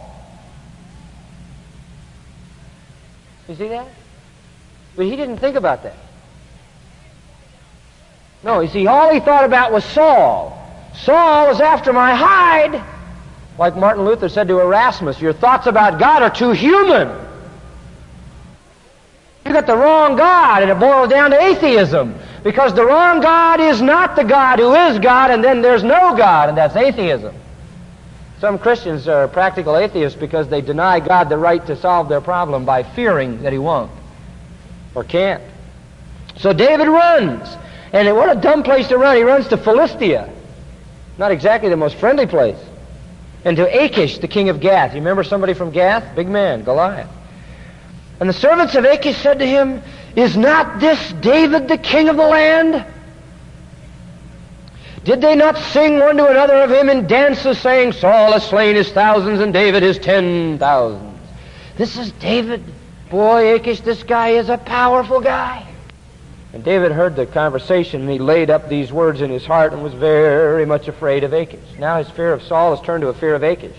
[3.48, 3.88] You see that?
[4.96, 5.96] But he didn't think about that.
[8.44, 10.54] No, you see, all he thought about was Saul.
[10.96, 12.84] Saul was after my hide.
[13.58, 17.08] Like Martin Luther said to Erasmus, your thoughts about God are too human.
[19.46, 22.16] You got the wrong God, and it boils down to atheism.
[22.44, 26.16] Because the wrong God is not the God who is God, and then there's no
[26.16, 27.36] God, and that's atheism.
[28.40, 32.66] Some Christians are practical atheists because they deny God the right to solve their problem
[32.66, 33.92] by fearing that he won't
[34.94, 35.42] or can't.
[36.38, 37.48] So David runs.
[37.94, 39.16] And what a dumb place to run.
[39.16, 40.32] He runs to Philistia.
[41.18, 42.60] Not exactly the most friendly place.
[43.48, 44.92] And to Achish, the king of Gath.
[44.92, 46.18] You remember somebody from Gath?
[46.18, 47.10] Big man, Goliath.
[48.20, 49.82] And the servants of Achish said to him,
[50.18, 52.86] Is not this David the king of the land?
[55.06, 58.76] Did they not sing one to another of him in dances, saying, Saul has slain
[58.76, 61.18] his thousands and David his ten thousands?
[61.78, 62.66] This is David.
[63.10, 65.66] Boy, Achish, this guy is a powerful guy.
[66.58, 69.84] And David heard the conversation, and he laid up these words in his heart and
[69.84, 71.60] was very much afraid of Achish.
[71.78, 73.78] Now his fear of Saul has turned to a fear of Achish.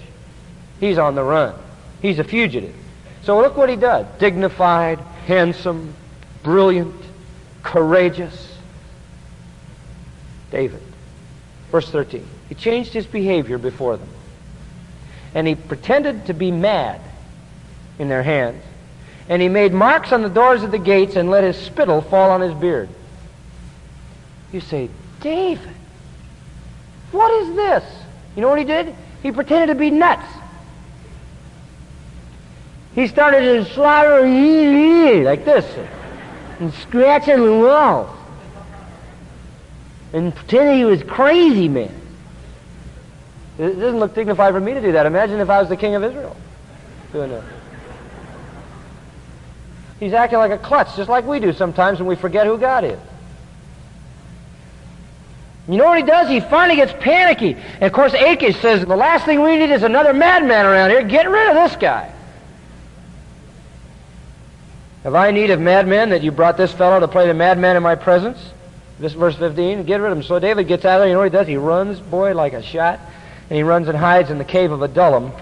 [0.78, 1.56] He's on the run.
[2.00, 2.76] He's a fugitive.
[3.22, 4.06] So look what he does.
[4.20, 5.92] Dignified, handsome,
[6.44, 6.94] brilliant,
[7.64, 8.56] courageous.
[10.52, 10.80] David.
[11.72, 12.24] Verse 13.
[12.48, 14.08] He changed his behavior before them.
[15.34, 17.00] And he pretended to be mad
[17.98, 18.62] in their hands.
[19.28, 22.30] And he made marks on the doors of the gates and let his spittle fall
[22.30, 22.88] on his beard.
[24.52, 24.88] You say,
[25.20, 25.74] David,
[27.12, 27.84] what is this?
[28.34, 28.94] You know what he did?
[29.22, 30.26] He pretended to be nuts.
[32.94, 34.22] He started to slaughter
[35.22, 35.64] like this
[36.58, 38.16] and scratching the walls
[40.12, 41.94] and pretending he was crazy, man.
[43.58, 45.06] It doesn't look dignified for me to do that.
[45.06, 46.36] Imagine if I was the king of Israel
[47.12, 47.44] doing that.
[50.00, 52.84] He's acting like a klutz, just like we do sometimes when we forget who God
[52.84, 52.98] is.
[55.68, 56.28] You know what he does?
[56.28, 57.54] He finally gets panicky.
[57.54, 61.02] And of course, Achish says, the last thing we need is another madman around here.
[61.02, 62.14] Get rid of this guy.
[65.02, 67.82] Have I need of madmen that you brought this fellow to play the madman in
[67.82, 68.38] my presence?
[68.98, 70.24] This verse 15, get rid of him.
[70.24, 71.08] So David gets out of there.
[71.08, 71.46] You know what he does?
[71.46, 72.98] He runs, boy, like a shot.
[73.50, 75.32] And he runs and hides in the cave of Adullam.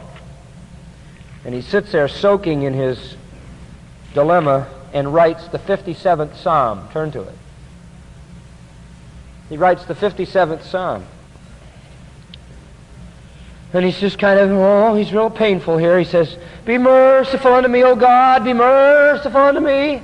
[1.44, 3.16] And he sits there soaking in his
[4.16, 6.88] dilemma and writes the 57th Psalm.
[6.90, 7.34] Turn to it.
[9.48, 11.04] He writes the 57th Psalm.
[13.72, 15.98] And he's just kind of, oh, he's real painful here.
[15.98, 20.00] He says, Be merciful unto me, O God, be merciful unto me.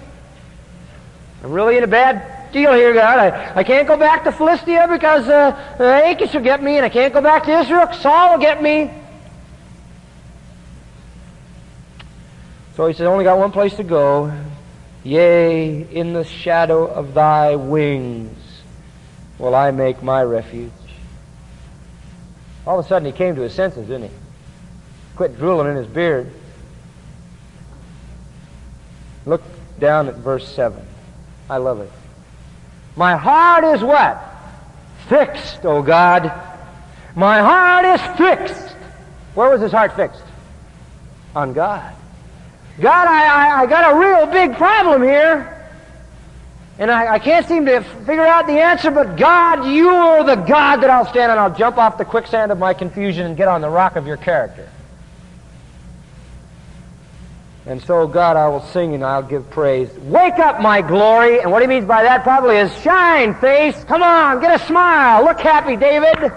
[1.42, 3.18] I'm really in a bad deal here, God.
[3.18, 6.90] I, I can't go back to Philistia because uh, Achish will get me, and I
[6.90, 8.90] can't go back to Israel Saul will get me.
[12.82, 14.36] So he says, only got one place to go.
[15.04, 18.36] Yea, in the shadow of thy wings
[19.38, 20.72] will I make my refuge.
[22.66, 24.16] All of a sudden he came to his senses, didn't he?
[25.14, 26.32] Quit drooling in his beard.
[29.26, 29.42] Look
[29.78, 30.84] down at verse 7.
[31.48, 31.90] I love it.
[32.96, 34.20] My heart is what?
[35.08, 36.32] Fixed, O God.
[37.14, 38.74] My heart is fixed.
[39.36, 40.24] Where was his heart fixed?
[41.36, 41.94] On God.
[42.80, 45.48] God, I, I, I got a real big problem here.
[46.78, 50.78] And I, I, can't seem to figure out the answer, but God, you're the God
[50.78, 51.38] that I'll stand on.
[51.38, 54.16] I'll jump off the quicksand of my confusion and get on the rock of your
[54.16, 54.68] character.
[57.66, 59.88] And so, God, I will sing and I'll give praise.
[59.98, 61.40] Wake up, my glory.
[61.40, 63.84] And what he means by that probably is shine, face.
[63.84, 65.24] Come on, get a smile.
[65.24, 66.32] Look happy, David.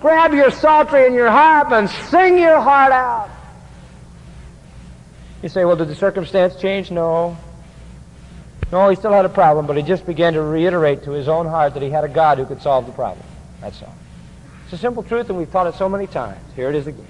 [0.00, 3.28] Grab your psaltery and your harp and sing your heart out.
[5.42, 6.90] You say, well, did the circumstance change?
[6.90, 7.36] No.
[8.70, 11.46] No, he still had a problem, but he just began to reiterate to his own
[11.46, 13.26] heart that he had a God who could solve the problem.
[13.60, 13.94] That's all.
[14.64, 16.40] It's a simple truth, and we've taught it so many times.
[16.56, 17.06] Here it is again.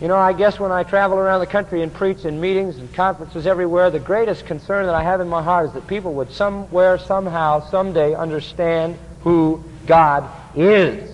[0.00, 2.92] You know, I guess when I travel around the country and preach in meetings and
[2.94, 6.30] conferences everywhere, the greatest concern that I have in my heart is that people would
[6.32, 11.10] somewhere, somehow, someday understand who God is.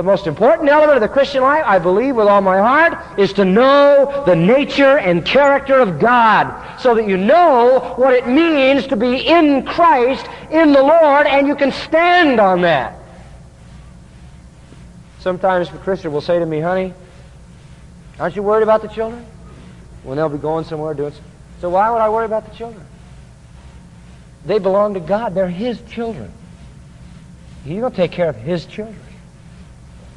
[0.00, 3.34] The most important element of the Christian life, I believe with all my heart, is
[3.34, 8.86] to know the nature and character of God so that you know what it means
[8.86, 12.98] to be in Christ, in the Lord, and you can stand on that.
[15.18, 16.94] Sometimes a Christian will say to me, honey,
[18.18, 19.26] aren't you worried about the children?
[20.02, 21.32] When they'll be going somewhere doing something.
[21.60, 22.86] So why would I worry about the children?
[24.46, 25.34] They belong to God.
[25.34, 26.32] They're His children.
[27.66, 28.96] He's going to take care of His children.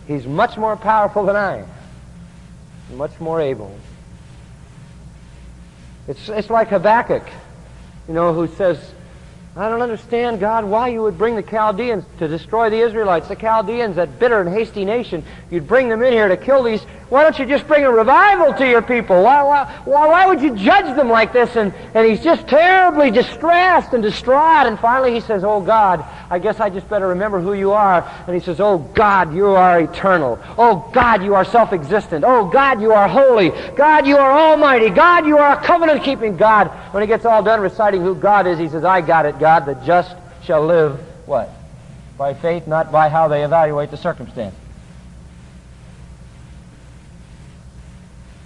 [0.07, 3.75] He's much more powerful than I am, much more able.
[6.07, 7.23] It's, it's like Habakkuk,
[8.07, 8.93] you know, who says,
[9.55, 13.35] I don't understand, God, why you would bring the Chaldeans to destroy the Israelites, the
[13.35, 15.23] Chaldeans, that bitter and hasty nation.
[15.51, 16.81] You'd bring them in here to kill these.
[17.09, 19.21] Why don't you just bring a revival to your people?
[19.21, 21.55] Why, why, why, would you judge them like this?
[21.55, 24.65] And, and he's just terribly distressed and distraught.
[24.65, 28.01] And finally he says, Oh God, I guess I just better remember who you are.
[28.25, 30.39] And he says, Oh God, you are eternal.
[30.57, 32.23] Oh God, you are self-existent.
[32.25, 33.51] Oh God, you are holy.
[33.75, 34.89] God, you are almighty.
[34.89, 36.69] God, you are a covenant-keeping God.
[36.91, 39.65] When he gets all done reciting who God is, he says, I got it, God.
[39.65, 41.49] The just shall live, what?
[42.17, 44.55] By faith, not by how they evaluate the circumstance.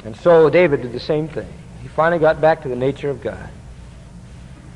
[0.03, 1.47] And so David did the same thing.
[1.83, 3.47] He finally got back to the nature of God.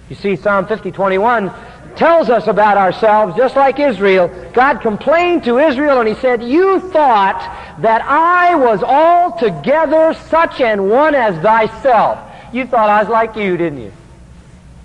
[0.10, 1.52] You see, Psalm 50, 21
[1.96, 4.28] tells us about ourselves just like Israel.
[4.54, 7.42] God complained to Israel and he said, You thought
[7.80, 12.20] that I was altogether such an one as thyself.
[12.54, 13.92] You thought I was like you, didn't you?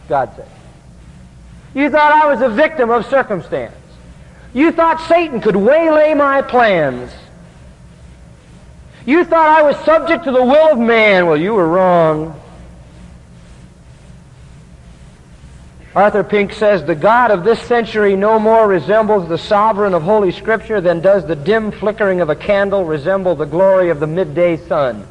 [0.09, 0.49] God said.
[1.77, 3.75] You thought I was a victim of circumstance.
[4.55, 7.13] You thought Satan could waylay my plans.
[9.05, 11.27] You thought I was subject to the will of man.
[11.27, 12.41] Well, you were wrong.
[15.95, 20.33] Arthur Pink says, The God of this century no more resembles the sovereign of Holy
[20.33, 24.57] Scripture than does the dim flickering of a candle resemble the glory of the midday
[24.67, 25.07] sun.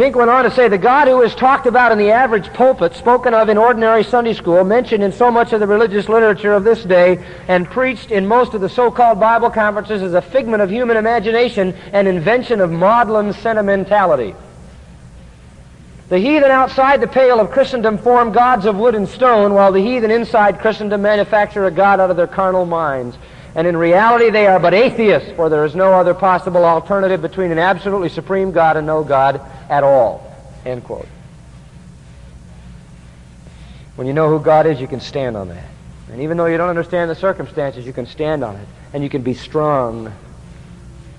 [0.00, 2.94] Pink went on to say, the God who is talked about in the average pulpit,
[2.94, 6.64] spoken of in ordinary Sunday school, mentioned in so much of the religious literature of
[6.64, 10.70] this day, and preached in most of the so-called Bible conferences is a figment of
[10.70, 14.34] human imagination and invention of maudlin sentimentality.
[16.08, 19.82] The heathen outside the pale of Christendom form gods of wood and stone, while the
[19.82, 23.18] heathen inside Christendom manufacture a God out of their carnal minds.
[23.54, 27.50] And in reality, they are but atheists, for there is no other possible alternative between
[27.50, 30.22] an absolutely supreme God and no God at all.
[30.66, 31.08] End quote.
[33.96, 35.68] When you know who God is, you can stand on that.
[36.10, 38.66] And even though you don't understand the circumstances, you can stand on it.
[38.92, 40.12] And you can be strong.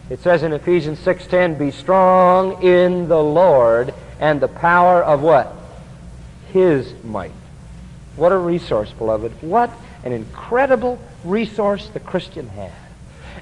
[0.09, 5.55] It says in Ephesians 6.10, Be strong in the Lord and the power of what?
[6.51, 7.31] His might.
[8.17, 9.31] What a resource, beloved.
[9.41, 9.71] What
[10.03, 12.71] an incredible resource the Christian has.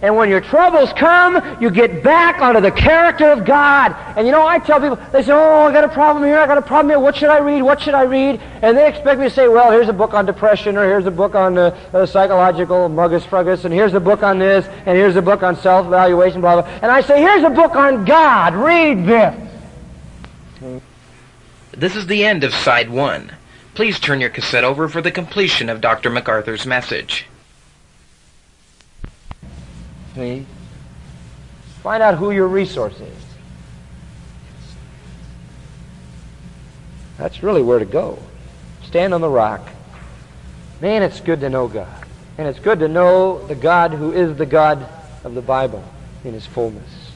[0.01, 3.93] And when your troubles come, you get back onto the character of God.
[4.15, 6.47] And you know, I tell people, they say, oh, I got a problem here, I
[6.47, 8.39] got a problem here, what should I read, what should I read?
[8.61, 11.11] And they expect me to say, well, here's a book on depression, or here's a
[11.11, 15.17] book on uh, uh, psychological muggus fruggus, and here's a book on this, and here's
[15.17, 16.71] a book on self-evaluation, blah, blah.
[16.81, 19.49] And I say, here's a book on God, read this.
[21.71, 23.33] This is the end of side one.
[23.73, 26.09] Please turn your cassette over for the completion of Dr.
[26.09, 27.25] MacArthur's message.
[30.19, 30.45] See?
[31.81, 33.23] Find out who your resource is.
[37.17, 38.19] That's really where to go.
[38.83, 39.65] Stand on the rock.
[40.81, 42.05] Man, it's good to know God.
[42.37, 44.85] And it's good to know the God who is the God
[45.23, 45.85] of the Bible
[46.25, 47.11] in his fullness.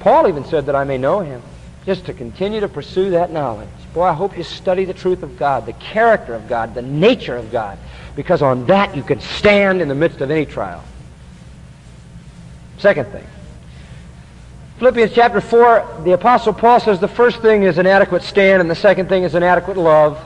[0.00, 1.40] Paul even said that I may know him,
[1.86, 3.68] just to continue to pursue that knowledge.
[3.94, 7.36] Boy, I hope you study the truth of God, the character of God, the nature
[7.36, 7.78] of God,
[8.16, 10.82] because on that you can stand in the midst of any trial.
[12.80, 13.26] Second thing.
[14.78, 18.70] Philippians chapter 4, the Apostle Paul says the first thing is an adequate stand, and
[18.70, 20.18] the second thing is an adequate love.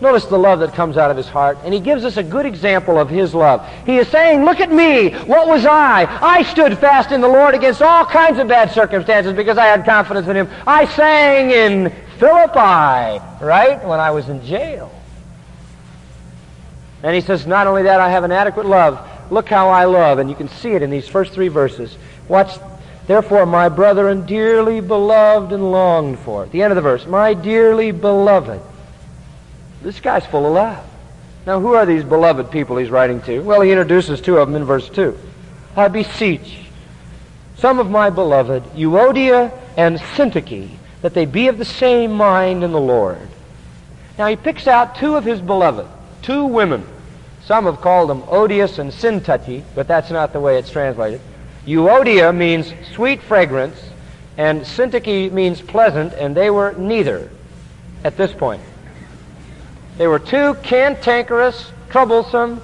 [0.00, 1.58] Notice the love that comes out of his heart.
[1.62, 3.68] And he gives us a good example of his love.
[3.86, 5.10] He is saying, Look at me.
[5.10, 6.06] What was I?
[6.20, 9.84] I stood fast in the Lord against all kinds of bad circumstances because I had
[9.84, 10.48] confidence in him.
[10.66, 13.78] I sang in Philippi, right?
[13.84, 14.90] When I was in jail.
[17.04, 19.06] And he says, Not only that, I have an adequate love.
[19.30, 20.18] Look how I love.
[20.18, 21.96] And you can see it in these first three verses.
[22.28, 22.58] Watch.
[23.06, 26.44] Therefore, my brethren, dearly beloved and longed for.
[26.44, 28.60] At the end of the verse, my dearly beloved.
[29.82, 30.84] This guy's full of love.
[31.46, 33.40] Now, who are these beloved people he's writing to?
[33.40, 35.18] Well, he introduces two of them in verse 2.
[35.74, 36.66] I beseech
[37.56, 40.70] some of my beloved, Euodia and Syntyche,
[41.02, 43.28] that they be of the same mind in the Lord.
[44.18, 45.86] Now, he picks out two of his beloved,
[46.22, 46.86] two women
[47.50, 51.20] some have called them odious and syntyche, but that's not the way it's translated.
[51.66, 53.76] Euodia means sweet fragrance,
[54.36, 57.28] and syntyche means pleasant, and they were neither
[58.04, 58.62] at this point.
[59.98, 62.62] They were two cantankerous, troublesome,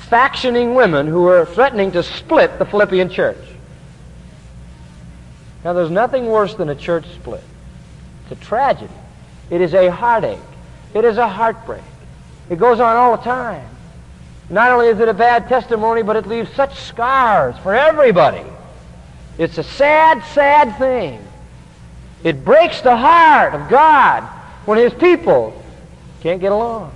[0.00, 3.42] factioning women who were threatening to split the Philippian church.
[5.64, 7.42] Now, there's nothing worse than a church split.
[8.24, 8.92] It's a tragedy.
[9.48, 10.38] It is a heartache.
[10.92, 11.84] It is a heartbreak.
[12.50, 13.66] It goes on all the time.
[14.50, 18.44] Not only is it a bad testimony, but it leaves such scars for everybody.
[19.36, 21.22] It's a sad, sad thing.
[22.24, 24.22] It breaks the heart of God
[24.64, 25.62] when his people
[26.20, 26.92] can't get along.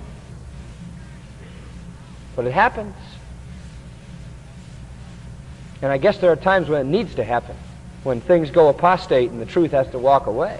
[2.35, 2.95] But it happens.
[5.81, 7.55] And I guess there are times when it needs to happen,
[8.03, 10.59] when things go apostate and the truth has to walk away.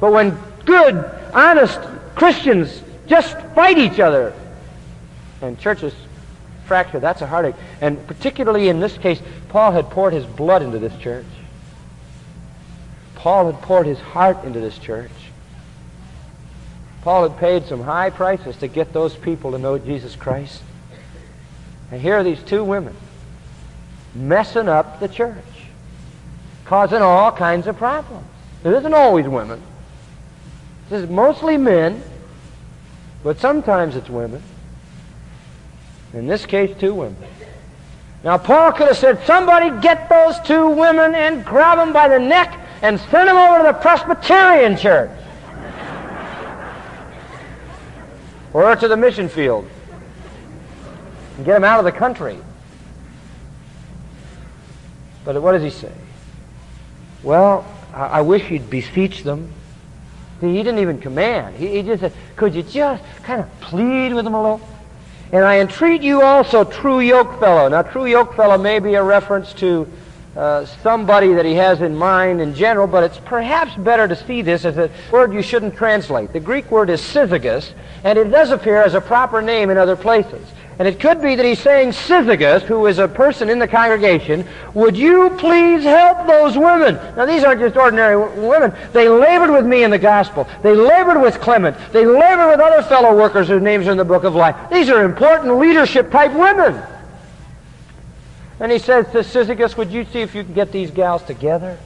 [0.00, 1.80] But when good, honest
[2.14, 4.34] Christians just fight each other
[5.40, 5.94] and churches
[6.66, 7.00] fracture.
[7.00, 7.54] That's a heartache.
[7.80, 11.26] And particularly in this case, Paul had poured his blood into this church.
[13.14, 15.10] Paul had poured his heart into this church.
[17.02, 20.62] Paul had paid some high prices to get those people to know Jesus Christ.
[21.90, 22.94] And here are these two women
[24.14, 25.36] messing up the church,
[26.64, 28.26] causing all kinds of problems.
[28.64, 29.62] It isn't always women.
[30.90, 32.02] This is mostly men,
[33.22, 34.42] but sometimes it's women.
[36.12, 37.16] In this case, two women.
[38.24, 42.18] Now, Paul could have said, somebody get those two women and grab them by the
[42.18, 45.10] neck and send them over to the Presbyterian church.
[48.52, 49.68] or to the mission field.
[51.36, 52.38] And get them out of the country.
[55.24, 55.92] But what does he say?
[57.22, 59.52] Well, I, wish he'd beseech them.
[60.40, 61.56] See, he didn't even command.
[61.56, 64.68] He, he just said, could you just kind of plead with them a little?
[65.30, 67.68] And I entreat you also, true yoke fellow.
[67.68, 69.86] Now, true yoke fellow may be a reference to
[70.34, 74.40] uh, somebody that he has in mind in general, but it's perhaps better to see
[74.40, 76.32] this as a word you shouldn't translate.
[76.32, 77.72] The Greek word is syzygus,
[78.04, 80.46] and it does appear as a proper name in other places.
[80.78, 84.46] And it could be that he's saying, Syzygus, who is a person in the congregation,
[84.74, 86.94] would you please help those women?
[87.16, 88.72] Now, these aren't just ordinary women.
[88.92, 90.46] They labored with me in the gospel.
[90.62, 91.76] They labored with Clement.
[91.92, 94.70] They labored with other fellow workers whose names are in the book of life.
[94.70, 96.80] These are important leadership type women.
[98.60, 101.76] And he says to Syzygus, would you see if you can get these gals together?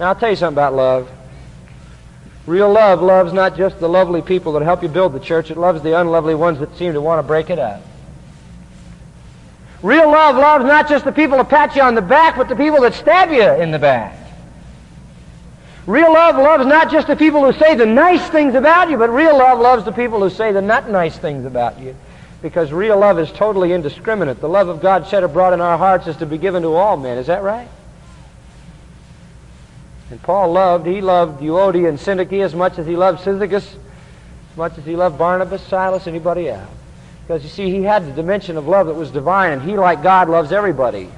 [0.00, 1.08] Now, I'll tell you something about love.
[2.48, 5.58] Real love loves not just the lovely people that help you build the church, it
[5.58, 7.82] loves the unlovely ones that seem to want to break it up.
[9.82, 12.56] Real love loves not just the people that pat you on the back, but the
[12.56, 14.18] people that stab you in the back.
[15.86, 19.10] Real love loves not just the people who say the nice things about you, but
[19.10, 21.94] real love loves the people who say the not nice things about you.
[22.40, 24.40] Because real love is totally indiscriminate.
[24.40, 26.96] The love of God shed abroad in our hearts is to be given to all
[26.96, 27.18] men.
[27.18, 27.68] Is that right?
[30.10, 33.74] And Paul loved, he loved Euodia and Syntyche as much as he loved Syzygus,
[34.50, 36.68] as much as he loved Barnabas, Silas, anybody else.
[37.26, 40.02] Because you see, he had the dimension of love that was divine, and he, like
[40.02, 41.10] God, loves everybody.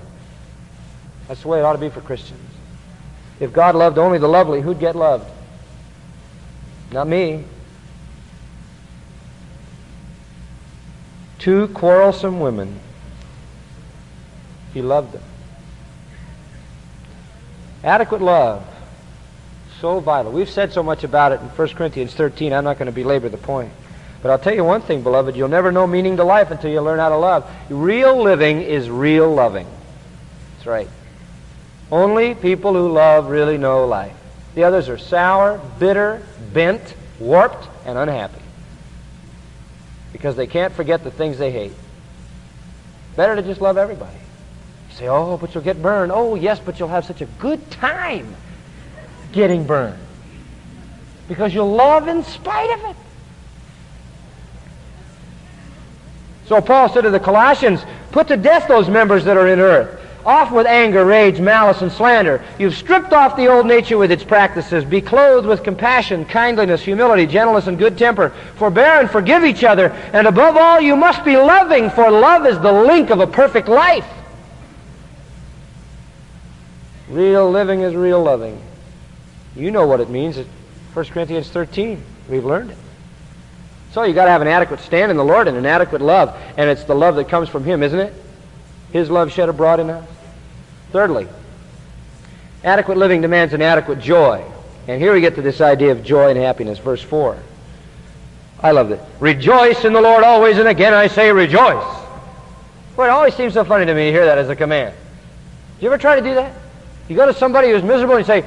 [1.29, 2.41] That's the way it ought to be for Christians.
[3.39, 5.31] If God loved only the lovely, who'd get loved?
[6.91, 7.45] Not me.
[11.39, 12.81] Two quarrelsome women.
[14.75, 15.23] He loved them.
[17.85, 18.67] Adequate love
[19.81, 20.31] so vital.
[20.31, 22.53] We've said so much about it in 1 Corinthians 13.
[22.53, 23.73] I'm not going to belabor the point.
[24.23, 25.35] But I'll tell you one thing, beloved.
[25.35, 27.51] You'll never know meaning to life until you learn how to love.
[27.71, 29.67] Real living is real loving.
[30.55, 30.89] That's right.
[31.91, 34.17] Only people who love really know life.
[34.55, 36.23] The others are sour, bitter,
[36.53, 38.43] bent, warped, and unhappy.
[40.13, 41.73] Because they can't forget the things they hate.
[43.17, 44.17] Better to just love everybody.
[44.91, 46.13] You say, oh, but you'll get burned.
[46.13, 48.37] Oh, yes, but you'll have such a good time
[49.33, 49.99] getting burned.
[51.29, 52.97] Because you love in spite of it.
[56.47, 60.01] So Paul said to the Colossians, Put to death those members that are in earth.
[60.27, 62.45] Off with anger, rage, malice, and slander.
[62.59, 64.85] You've stripped off the old nature with its practices.
[64.85, 68.31] Be clothed with compassion, kindliness, humility, gentleness, and good temper.
[68.57, 69.91] Forbear and forgive each other.
[70.13, 73.69] And above all, you must be loving, for love is the link of a perfect
[73.69, 74.07] life.
[77.09, 78.61] Real living is real loving.
[79.57, 80.39] You know what it means.
[80.95, 82.03] 1 Corinthians 13.
[82.29, 82.79] We've learned it.
[83.93, 86.37] So you got to have an adequate stand in the Lord and an adequate love,
[86.57, 88.15] and it's the love that comes from Him, isn't it?
[88.93, 90.09] His love shed abroad in us.
[90.93, 91.27] Thirdly,
[92.63, 94.45] adequate living demands an adequate joy.
[94.87, 97.37] And here we get to this idea of joy and happiness, verse 4.
[98.63, 99.01] I love this.
[99.21, 101.85] Rejoice in the Lord always, and again I say rejoice.
[102.97, 104.95] Boy, it always seems so funny to me to hear that as a command.
[105.79, 106.55] Do you ever try to do that?
[107.09, 108.47] You go to somebody who's miserable and you say,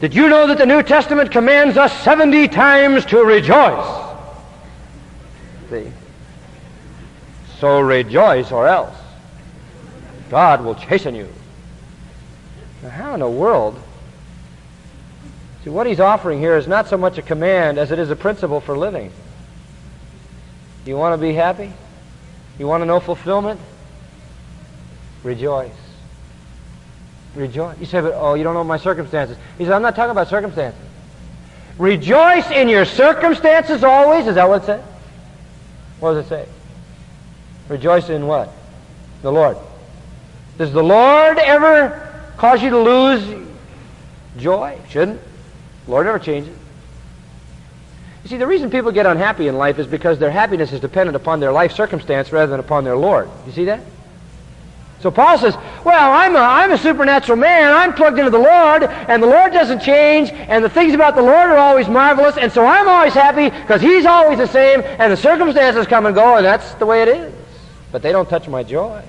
[0.00, 4.06] did you know that the New Testament commands us 70 times to rejoice?
[5.70, 5.92] See?
[7.58, 8.94] So rejoice or else.
[10.30, 11.28] God will chasten you.
[12.82, 13.80] Now, how in the world?
[15.64, 18.16] See, what he's offering here is not so much a command as it is a
[18.16, 19.10] principle for living.
[20.86, 21.72] You want to be happy?
[22.58, 23.60] You want to know fulfillment?
[25.24, 25.87] Rejoice.
[27.34, 27.78] Rejoice.
[27.78, 29.36] You say, but oh, you don't know my circumstances.
[29.58, 30.80] He said, I'm not talking about circumstances.
[31.78, 34.26] Rejoice in your circumstances always.
[34.26, 34.84] Is that what it says?
[36.00, 36.48] What does it say?
[37.68, 38.52] Rejoice in what?
[39.22, 39.56] The Lord.
[40.56, 43.46] Does the Lord ever cause you to lose
[44.36, 44.78] joy?
[44.88, 45.20] Shouldn't.
[45.84, 46.56] The Lord never changes.
[48.24, 51.16] You see, the reason people get unhappy in life is because their happiness is dependent
[51.16, 53.30] upon their life circumstance rather than upon their Lord.
[53.46, 53.80] You see that?
[55.00, 57.72] So Paul says, well, I'm a, I'm a supernatural man.
[57.72, 61.22] I'm plugged into the Lord, and the Lord doesn't change, and the things about the
[61.22, 65.12] Lord are always marvelous, and so I'm always happy because He's always the same, and
[65.12, 67.32] the circumstances come and go, and that's the way it is.
[67.92, 69.02] But they don't touch my joy.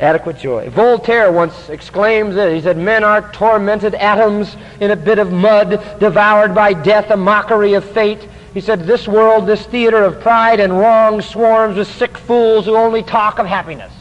[0.00, 0.68] Adequate joy.
[0.70, 2.54] Voltaire once exclaims this.
[2.54, 7.16] He said, Men are tormented atoms in a bit of mud, devoured by death, a
[7.16, 8.28] mockery of fate.
[8.56, 12.74] He said, This world, this theater of pride and wrong, swarms with sick fools who
[12.74, 13.92] only talk of happiness.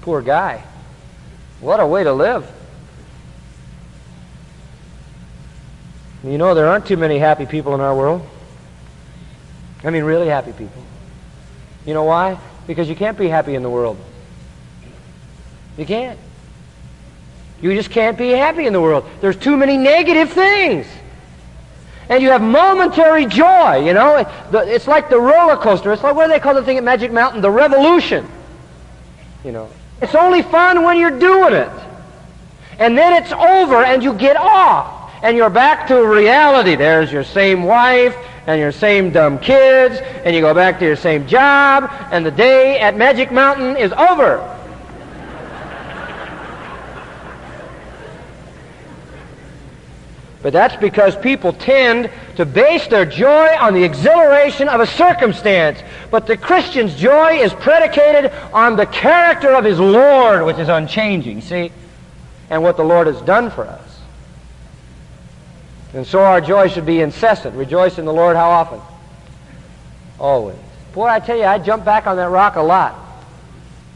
[0.00, 0.64] Poor guy.
[1.60, 2.50] What a way to live.
[6.24, 8.26] You know, there aren't too many happy people in our world.
[9.84, 10.82] I mean, really happy people.
[11.84, 12.38] You know why?
[12.66, 13.98] Because you can't be happy in the world.
[15.76, 16.18] You can't.
[17.60, 19.06] You just can't be happy in the world.
[19.20, 20.86] There's too many negative things
[22.08, 24.26] and you have momentary joy, you know.
[24.52, 25.92] It's like the roller coaster.
[25.92, 27.42] It's like, what do they call the thing at Magic Mountain?
[27.42, 28.26] The revolution.
[29.44, 29.68] You know.
[30.00, 31.70] It's only fun when you're doing it.
[32.78, 35.12] And then it's over and you get off.
[35.22, 36.76] and you're back to reality.
[36.76, 40.96] There's your same wife and your same dumb kids, and you go back to your
[40.96, 44.54] same job, and the day at Magic Mountain is over.
[50.42, 55.80] But that's because people tend to base their joy on the exhilaration of a circumstance.
[56.10, 61.40] But the Christian's joy is predicated on the character of his Lord, which is unchanging,
[61.40, 61.72] see?
[62.50, 64.00] And what the Lord has done for us.
[65.92, 67.56] And so our joy should be incessant.
[67.56, 68.80] Rejoice in the Lord how often?
[70.20, 70.58] Always.
[70.92, 72.96] Boy, I tell you, I jump back on that rock a lot.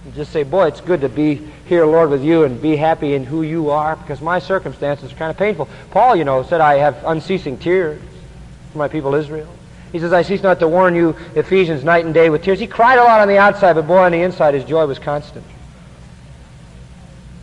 [0.04, 3.14] And just say, boy, it's good to be here, Lord, with you and be happy
[3.14, 5.70] in who you are because my circumstances are kind of painful.
[5.90, 7.98] Paul, you know, said, I have unceasing tears
[8.72, 9.48] for my people Israel.
[9.90, 12.60] He says, I cease not to warn you, Ephesians, night and day with tears.
[12.60, 14.98] He cried a lot on the outside, but boy, on the inside, his joy was
[14.98, 15.46] constant.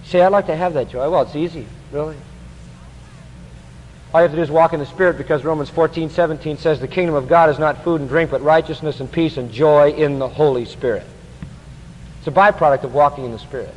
[0.03, 1.09] You say, I'd like to have that joy.
[1.09, 2.15] Well, it's easy, really.
[4.13, 6.79] All you have to do is walk in the Spirit because Romans 14, 17 says
[6.79, 9.89] the kingdom of God is not food and drink, but righteousness and peace and joy
[9.89, 11.07] in the Holy Spirit.
[12.19, 13.73] It's a byproduct of walking in the Spirit.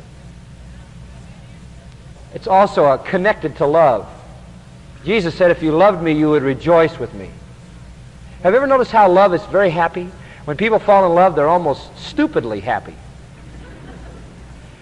[2.33, 4.07] It's also a connected to love.
[5.05, 7.29] Jesus said, if you loved me, you would rejoice with me.
[8.41, 10.09] Have you ever noticed how love is very happy?
[10.45, 12.95] When people fall in love, they're almost stupidly happy.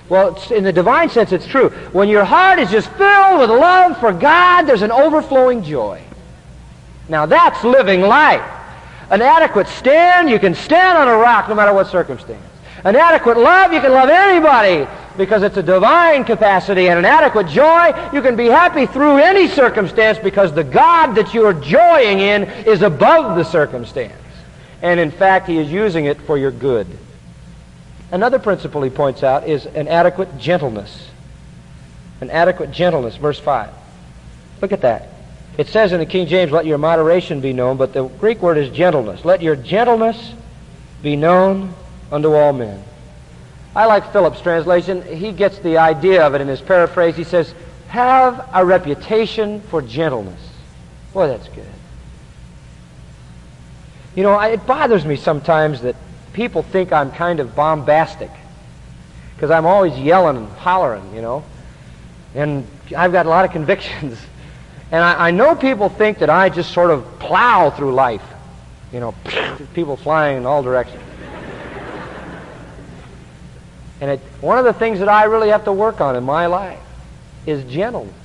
[0.10, 1.70] Well, in the divine sense, it's true.
[1.92, 6.02] When your heart is just filled with love for God, there's an overflowing joy.
[7.08, 8.44] Now, that's living life.
[9.10, 12.44] An adequate stand, you can stand on a rock no matter what circumstance.
[12.84, 14.88] An adequate love, you can love anybody
[15.18, 16.90] because it's a divine capacity.
[16.90, 21.34] And an adequate joy, you can be happy through any circumstance because the God that
[21.34, 24.14] you are joying in is above the circumstance.
[24.82, 26.88] And in fact, He is using it for your good.
[28.12, 31.10] Another principle he points out is an adequate gentleness.
[32.20, 33.70] An adequate gentleness, verse 5.
[34.62, 35.08] Look at that.
[35.58, 38.58] It says in the King James, let your moderation be known, but the Greek word
[38.58, 39.24] is gentleness.
[39.24, 40.34] Let your gentleness
[41.02, 41.74] be known
[42.12, 42.84] unto all men.
[43.76, 45.02] I like Phillips' translation.
[45.04, 47.16] He gets the idea of it in his paraphrase.
[47.16, 47.54] He says,
[47.88, 50.42] have a reputation for gentleness.
[51.14, 51.66] Boy, that's good.
[54.16, 55.96] You know, it bothers me sometimes that
[56.34, 58.32] people think I'm kind of bombastic
[59.36, 61.44] because I'm always yelling and hollering, you know.
[62.36, 62.66] And
[62.96, 64.20] I've got a lot of convictions.
[64.92, 68.24] And I, I know people think that I just sort of plow through life,
[68.92, 69.16] you know,
[69.74, 71.04] people flying in all directions.
[74.02, 76.48] And it, one of the things that I really have to work on in my
[76.48, 76.80] life
[77.46, 78.16] is gentleness.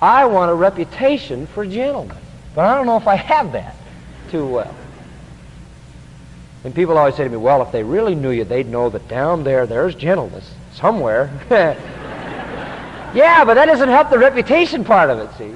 [0.00, 2.18] I want a reputation for gentleness,
[2.54, 3.76] but I don't know if I have that
[4.30, 4.74] too well.
[6.64, 9.06] And people always say to me, well, if they really knew you, they'd know that
[9.06, 11.30] down there, there's gentleness somewhere.
[13.14, 15.54] yeah, but that doesn't help the reputation part of it, see?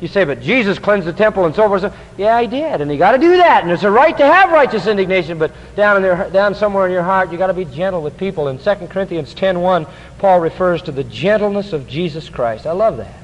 [0.00, 1.94] You say, but Jesus cleansed the temple and so forth.
[2.16, 4.52] Yeah, he did, and you got to do that, and there's a right to have
[4.52, 5.36] righteous indignation.
[5.36, 8.16] But down in there, down somewhere in your heart, you got to be gentle with
[8.16, 8.46] people.
[8.48, 9.88] In 2 Corinthians 10:1,
[10.18, 12.66] Paul refers to the gentleness of Jesus Christ.
[12.66, 13.18] I love that.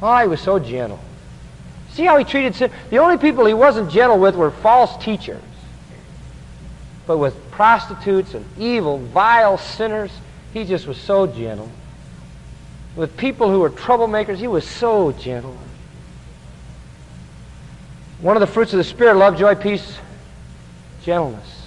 [0.00, 1.00] Oh, he was so gentle.
[1.92, 2.70] See how he treated sin.
[2.90, 5.42] The only people he wasn't gentle with were false teachers.
[7.06, 10.10] But with prostitutes and evil, vile sinners,
[10.54, 11.70] he just was so gentle.
[12.96, 15.56] With people who were troublemakers, he was so gentle.
[18.24, 19.98] One of the fruits of the Spirit, love, joy, peace,
[21.02, 21.66] gentleness.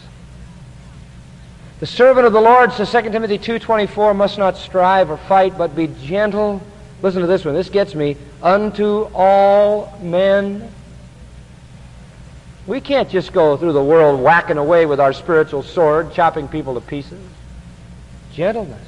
[1.79, 5.75] The servant of the Lord, says 2 Timothy 2.24, must not strive or fight, but
[5.75, 6.59] be gentle.
[7.03, 7.53] Listen to this one.
[7.53, 8.17] This gets me.
[8.41, 10.67] Unto all men.
[12.65, 16.73] We can't just go through the world whacking away with our spiritual sword, chopping people
[16.73, 17.21] to pieces.
[18.33, 18.87] Gentleness.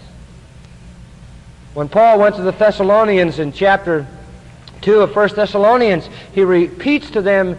[1.76, 4.08] When Paul went to the Thessalonians in chapter
[4.82, 7.58] 2 of 1 Thessalonians, he repeats to them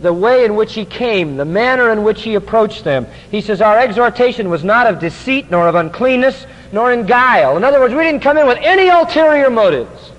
[0.00, 3.06] the way in which he came, the manner in which he approached them.
[3.30, 7.56] He says, Our exhortation was not of deceit, nor of uncleanness, nor in guile.
[7.56, 10.10] In other words, we didn't come in with any ulterior motives.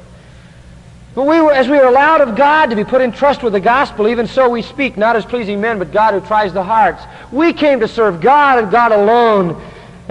[1.13, 3.53] But we were, as we were allowed of God to be put in trust with
[3.53, 6.63] the gospel, even so we speak, not as pleasing men, but God who tries the
[6.63, 7.03] hearts.
[7.31, 9.61] We came to serve God and God alone.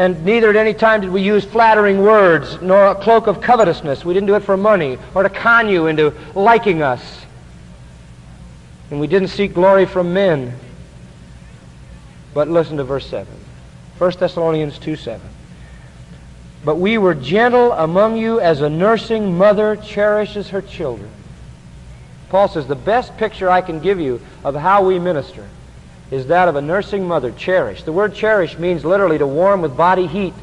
[0.01, 4.03] And neither at any time did we use flattering words, nor a cloak of covetousness.
[4.03, 7.03] We didn't do it for money or to con you into liking us.
[8.91, 10.59] And we didn't seek glory from men.
[12.33, 13.31] But listen to verse 7.
[13.99, 15.21] 1 Thessalonians 2 7.
[16.65, 21.11] But we were gentle among you as a nursing mother cherishes her children.
[22.31, 25.47] Paul says the best picture I can give you of how we minister
[26.11, 27.85] is that of a nursing mother, cherished.
[27.85, 30.35] The word cherished means literally to warm with body heat.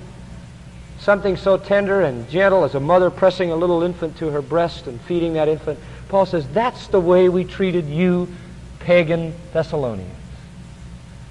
[0.99, 4.87] Something so tender and gentle as a mother pressing a little infant to her breast
[4.87, 8.33] and feeding that infant Paul says, that's the way we treated you,
[8.79, 10.13] pagan Thessalonians.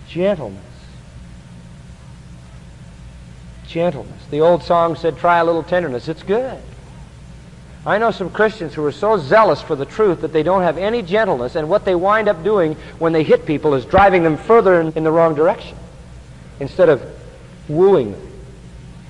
[0.09, 0.63] Gentleness.
[3.67, 4.27] Gentleness.
[4.31, 6.09] The old song said, try a little tenderness.
[6.09, 6.61] It's good.
[7.87, 10.77] I know some Christians who are so zealous for the truth that they don't have
[10.77, 14.37] any gentleness, and what they wind up doing when they hit people is driving them
[14.37, 15.79] further in, in the wrong direction
[16.59, 17.01] instead of
[17.69, 18.33] wooing them.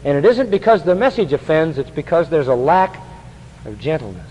[0.04, 3.00] And it isn't because the message offends, it's because there's a lack
[3.64, 4.30] of gentleness.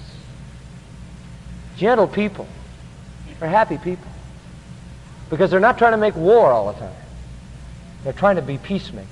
[1.76, 2.48] Gentle people
[3.42, 4.08] are happy people
[5.32, 6.94] because they're not trying to make war all the time.
[8.04, 9.10] They're trying to be peacemakers.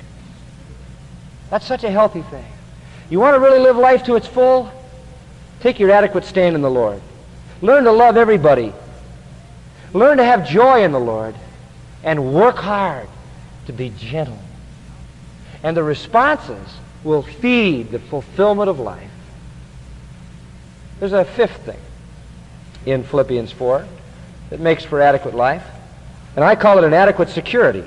[1.50, 2.46] That's such a healthy thing.
[3.10, 4.72] You want to really live life to its full?
[5.64, 7.02] Take your adequate stand in the Lord.
[7.62, 8.74] Learn to love everybody.
[9.94, 11.36] Learn to have joy in the Lord.
[12.04, 13.08] And work hard
[13.68, 14.40] to be gentle.
[15.64, 16.68] And the responses
[17.06, 19.10] will feed the fulfillment of life.
[21.00, 21.80] There's a fifth thing
[22.86, 23.88] in Philippians 4
[24.50, 25.66] that makes for adequate life.
[26.36, 27.86] And I call it an adequate security.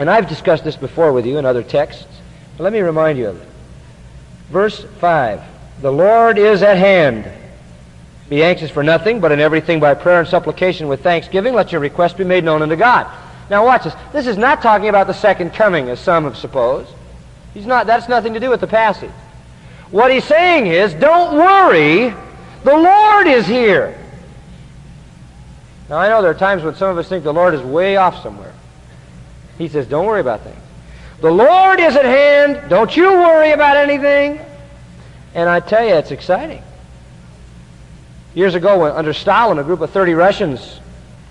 [0.00, 2.06] And I've discussed this before with you in other texts.
[2.56, 3.48] But let me remind you of it.
[4.50, 5.51] Verse 5
[5.82, 7.30] the Lord is at hand.
[8.30, 11.80] Be anxious for nothing, but in everything by prayer and supplication with thanksgiving, let your
[11.80, 13.06] request be made known unto God.
[13.50, 13.94] Now watch this.
[14.12, 16.88] This is not talking about the second coming, as some have supposed.
[17.52, 19.10] He's not, that's nothing to do with the passage.
[19.90, 22.14] What he's saying is, don't worry,
[22.64, 23.98] the Lord is here.
[25.90, 27.96] Now I know there are times when some of us think the Lord is way
[27.96, 28.54] off somewhere.
[29.58, 30.56] He says, don't worry about things.
[31.20, 32.70] The Lord is at hand.
[32.70, 34.40] Don't you worry about anything.
[35.34, 36.62] And I tell you, it's exciting.
[38.34, 40.80] Years ago, under Stalin, a group of 30 Russians,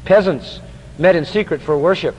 [0.06, 0.60] peasants,
[0.98, 2.16] met in secret for worship.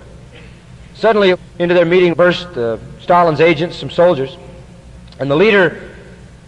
[0.95, 4.37] Suddenly, into their meeting burst uh, Stalin's agents, some soldiers,
[5.19, 5.91] and the leader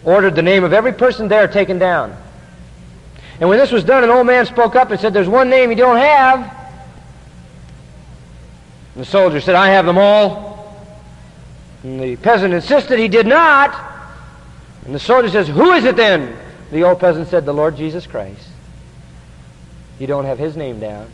[0.05, 2.17] ordered the name of every person there taken down.
[3.41, 5.71] And when this was done, an old man spoke up and said, There's one name
[5.71, 6.41] you don't have.
[8.95, 10.55] And the soldier said, I have them all.
[11.83, 13.94] And the peasant insisted he did not.
[14.85, 16.37] And the soldier says, Who is it then?
[16.71, 18.49] The old peasant said, The Lord Jesus Christ.
[19.99, 21.09] You don't have his name down.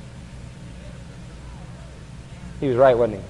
[2.61, 3.25] He was right, wasn't he?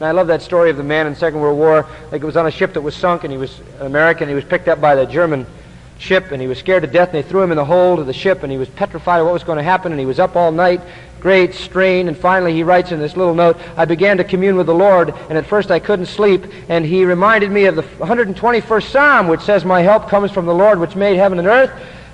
[0.00, 1.86] And I love that story of the man in the Second World War.
[2.10, 4.28] Like it was on a ship that was sunk, and he was an American.
[4.28, 5.46] He was picked up by the German
[6.00, 8.06] ship, and he was scared to death, and they threw him in the hold of
[8.06, 10.18] the ship, and he was petrified of what was going to happen, and he was
[10.18, 10.80] up all night,
[11.20, 14.66] great strain, and finally he writes in this little note, I began to commune with
[14.66, 18.90] the Lord, and at first I couldn't sleep, and he reminded me of the 121st
[18.90, 21.70] Psalm, which says, My help comes from the Lord, which made heaven and earth.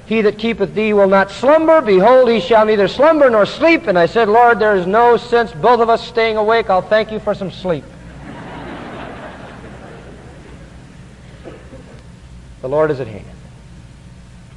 [0.07, 1.81] He that keepeth thee will not slumber.
[1.81, 3.89] Behold, he shall neither slumber nor sleep.
[3.89, 6.71] And I said, Lord, there is no sense both of us staying awake.
[6.71, 7.83] I'll thank you for some sleep.
[12.63, 13.36] the Lord is at hand.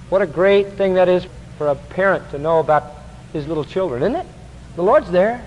[0.09, 1.25] What a great thing that is
[1.57, 2.95] for a parent to know about
[3.33, 4.25] his little children, isn't it?
[4.75, 5.45] The Lord's there.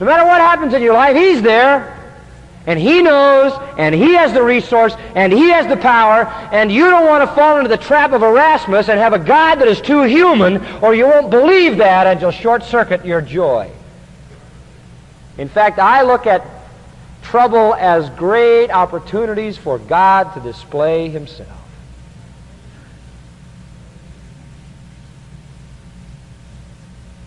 [0.00, 1.98] No matter what happens in your life, He's there.
[2.66, 6.90] And He knows, and He has the resource, and He has the power, and you
[6.90, 9.80] don't want to fall into the trap of Erasmus and have a God that is
[9.80, 13.70] too human, or you won't believe that and you'll short circuit your joy.
[15.38, 16.44] In fact, I look at
[17.22, 21.61] trouble as great opportunities for God to display Himself.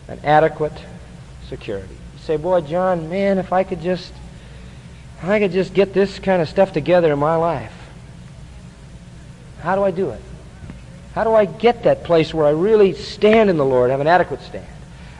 [0.07, 0.73] An adequate
[1.47, 1.93] security.
[1.93, 4.13] You say, boy, John, man, if I could just,
[5.21, 7.73] I could just get this kind of stuff together in my life.
[9.61, 10.21] How do I do it?
[11.13, 14.07] How do I get that place where I really stand in the Lord, have an
[14.07, 14.67] adequate stand?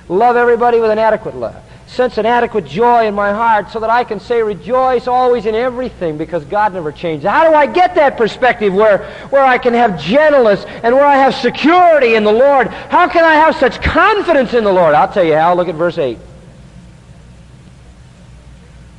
[0.07, 3.89] Love everybody with an adequate love sense an adequate joy in my heart so that
[3.89, 7.29] I can say rejoice always in everything because God never changes.
[7.29, 11.17] How do I get that perspective where, where I can have gentleness and where I
[11.17, 12.67] have security in the Lord?
[12.67, 14.95] How can I have such confidence in the Lord?
[14.95, 15.53] I'll tell you how.
[15.53, 16.17] Look at verse 8.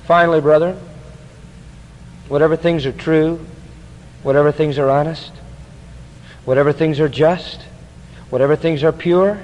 [0.05, 0.79] Finally, brethren,
[2.29, 3.45] whatever things are true,
[4.23, 5.33] whatever things are honest,
[6.45, 7.61] whatever things are just,
[8.31, 9.43] whatever things are pure,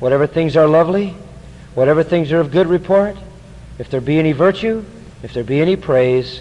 [0.00, 1.14] whatever things are lovely,
[1.74, 3.16] whatever things are of good report,
[3.78, 4.84] if there be any virtue,
[5.22, 6.40] if there be any praise,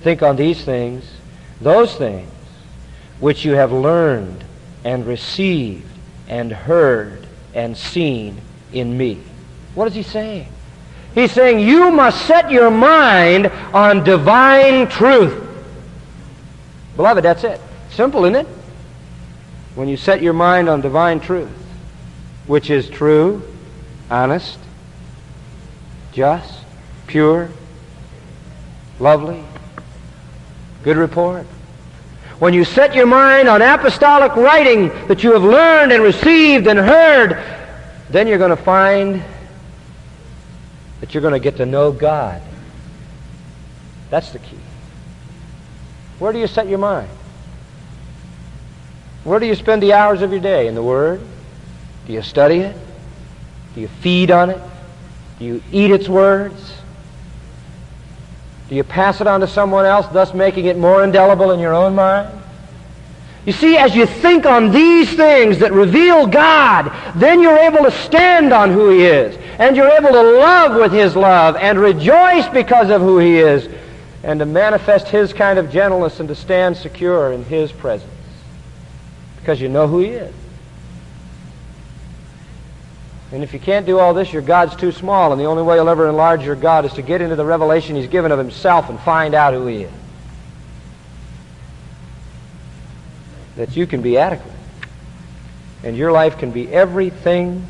[0.00, 1.04] think on these things,
[1.60, 2.30] those things
[3.20, 4.44] which you have learned
[4.84, 5.86] and received
[6.28, 8.40] and heard and seen
[8.72, 9.20] in me.
[9.74, 10.48] What is he saying?
[11.14, 15.46] He's saying you must set your mind on divine truth.
[16.96, 17.60] Beloved, that's it.
[17.90, 18.46] Simple, isn't it?
[19.74, 21.61] When you set your mind on divine truth
[22.46, 23.42] which is true,
[24.10, 24.58] honest,
[26.12, 26.64] just,
[27.06, 27.50] pure,
[28.98, 29.42] lovely,
[30.82, 31.46] good report.
[32.38, 36.78] when you set your mind on apostolic writing that you have learned and received and
[36.78, 37.40] heard,
[38.10, 39.22] then you're going to find
[41.00, 42.42] that you're going to get to know God.
[44.10, 44.58] That's the key.
[46.18, 47.08] Where do you set your mind?
[49.24, 50.66] Where do you spend the hours of your day?
[50.66, 51.20] In the Word?
[52.06, 52.76] Do you study it?
[53.74, 54.60] Do you feed on it?
[55.38, 56.74] Do you eat its words?
[58.68, 61.74] Do you pass it on to someone else, thus making it more indelible in your
[61.74, 62.42] own mind?
[63.44, 67.90] You see, as you think on these things that reveal God, then you're able to
[67.90, 69.36] stand on who He is.
[69.58, 73.68] And you're able to love with His love and rejoice because of who He is
[74.22, 78.10] and to manifest His kind of gentleness and to stand secure in His presence
[79.40, 80.34] because you know who He is.
[83.32, 85.76] And if you can't do all this, your God's too small, and the only way
[85.76, 88.90] you'll ever enlarge your God is to get into the revelation He's given of Himself
[88.90, 89.92] and find out who He is.
[93.56, 94.52] That you can be adequate.
[95.82, 97.66] And your life can be everything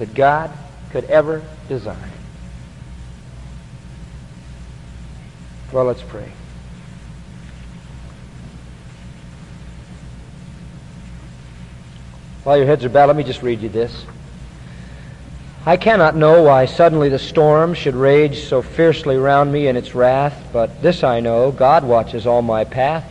[0.00, 0.50] that God
[0.90, 2.10] could ever design.
[5.72, 6.32] Well, let's pray.
[12.48, 14.06] While your heads are bowed, let me just read you this.
[15.66, 19.94] I cannot know why suddenly the storm should rage so fiercely round me in its
[19.94, 23.04] wrath, but this I know God watches all my path,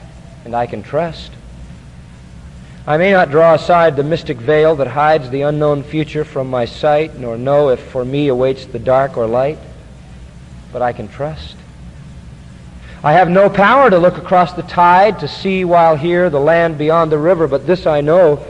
[0.43, 1.31] and I can trust.
[2.87, 6.65] I may not draw aside the mystic veil that hides the unknown future from my
[6.65, 9.59] sight, nor know if for me awaits the dark or light,
[10.73, 11.57] but I can trust.
[13.03, 16.79] I have no power to look across the tide to see while here the land
[16.79, 18.43] beyond the river, but this I know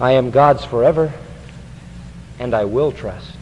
[0.00, 1.12] I am God's forever,
[2.38, 3.36] and I will trust.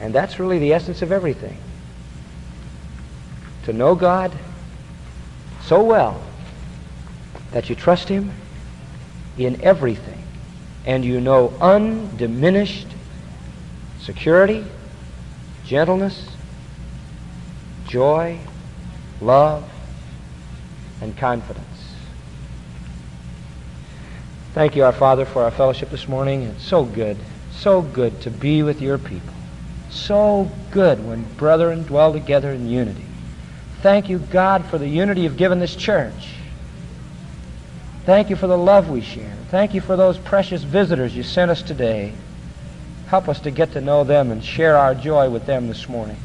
[0.00, 1.56] And that's really the essence of everything.
[3.64, 4.32] To know God
[5.62, 6.20] so well
[7.52, 8.32] that you trust Him
[9.36, 10.22] in everything,
[10.84, 12.88] and you know undiminished
[14.00, 14.64] security,
[15.64, 16.28] gentleness,
[17.86, 18.38] joy,
[19.20, 19.68] love,
[21.00, 21.64] and confidence.
[24.54, 26.42] Thank you, our Father, for our fellowship this morning.
[26.42, 27.16] It's so good,
[27.52, 29.34] so good to be with your people.
[29.90, 33.04] So good when brethren dwell together in unity.
[33.82, 36.34] Thank you, God, for the unity you've given this church.
[38.04, 39.36] Thank you for the love we share.
[39.50, 42.14] Thank you for those precious visitors you sent us today.
[43.08, 46.16] Help us to get to know them and share our joy with them this morning.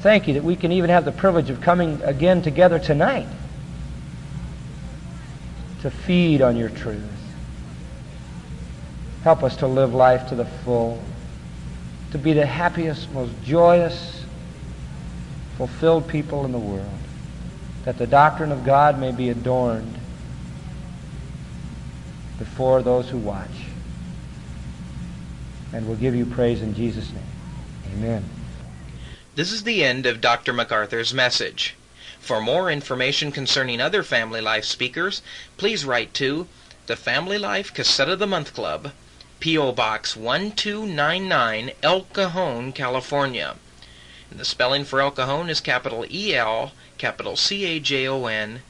[0.00, 3.28] Thank you that we can even have the privilege of coming again together tonight
[5.82, 7.04] to feed on your truth.
[9.24, 11.02] Help us to live life to the full,
[12.12, 14.24] to be the happiest, most joyous,
[15.58, 16.86] fulfilled people in the world,
[17.84, 19.98] that the doctrine of God may be adorned
[22.38, 23.50] before those who watch.
[25.74, 27.22] And we'll give you praise in Jesus' name.
[27.94, 28.24] Amen.
[29.36, 30.52] This is the end of Dr.
[30.52, 31.76] MacArthur's message.
[32.18, 35.22] For more information concerning other Family Life speakers,
[35.56, 36.48] please write to
[36.86, 38.90] the Family Life Cassette of the Month Club,
[39.38, 39.70] P.O.
[39.70, 43.54] Box 1299, El Cajon, California.
[44.32, 48.62] And the spelling for El Cajon is capital E-L, capital C-A-J-O-N,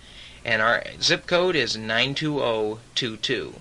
[0.44, 3.54] and our zip code is 92022.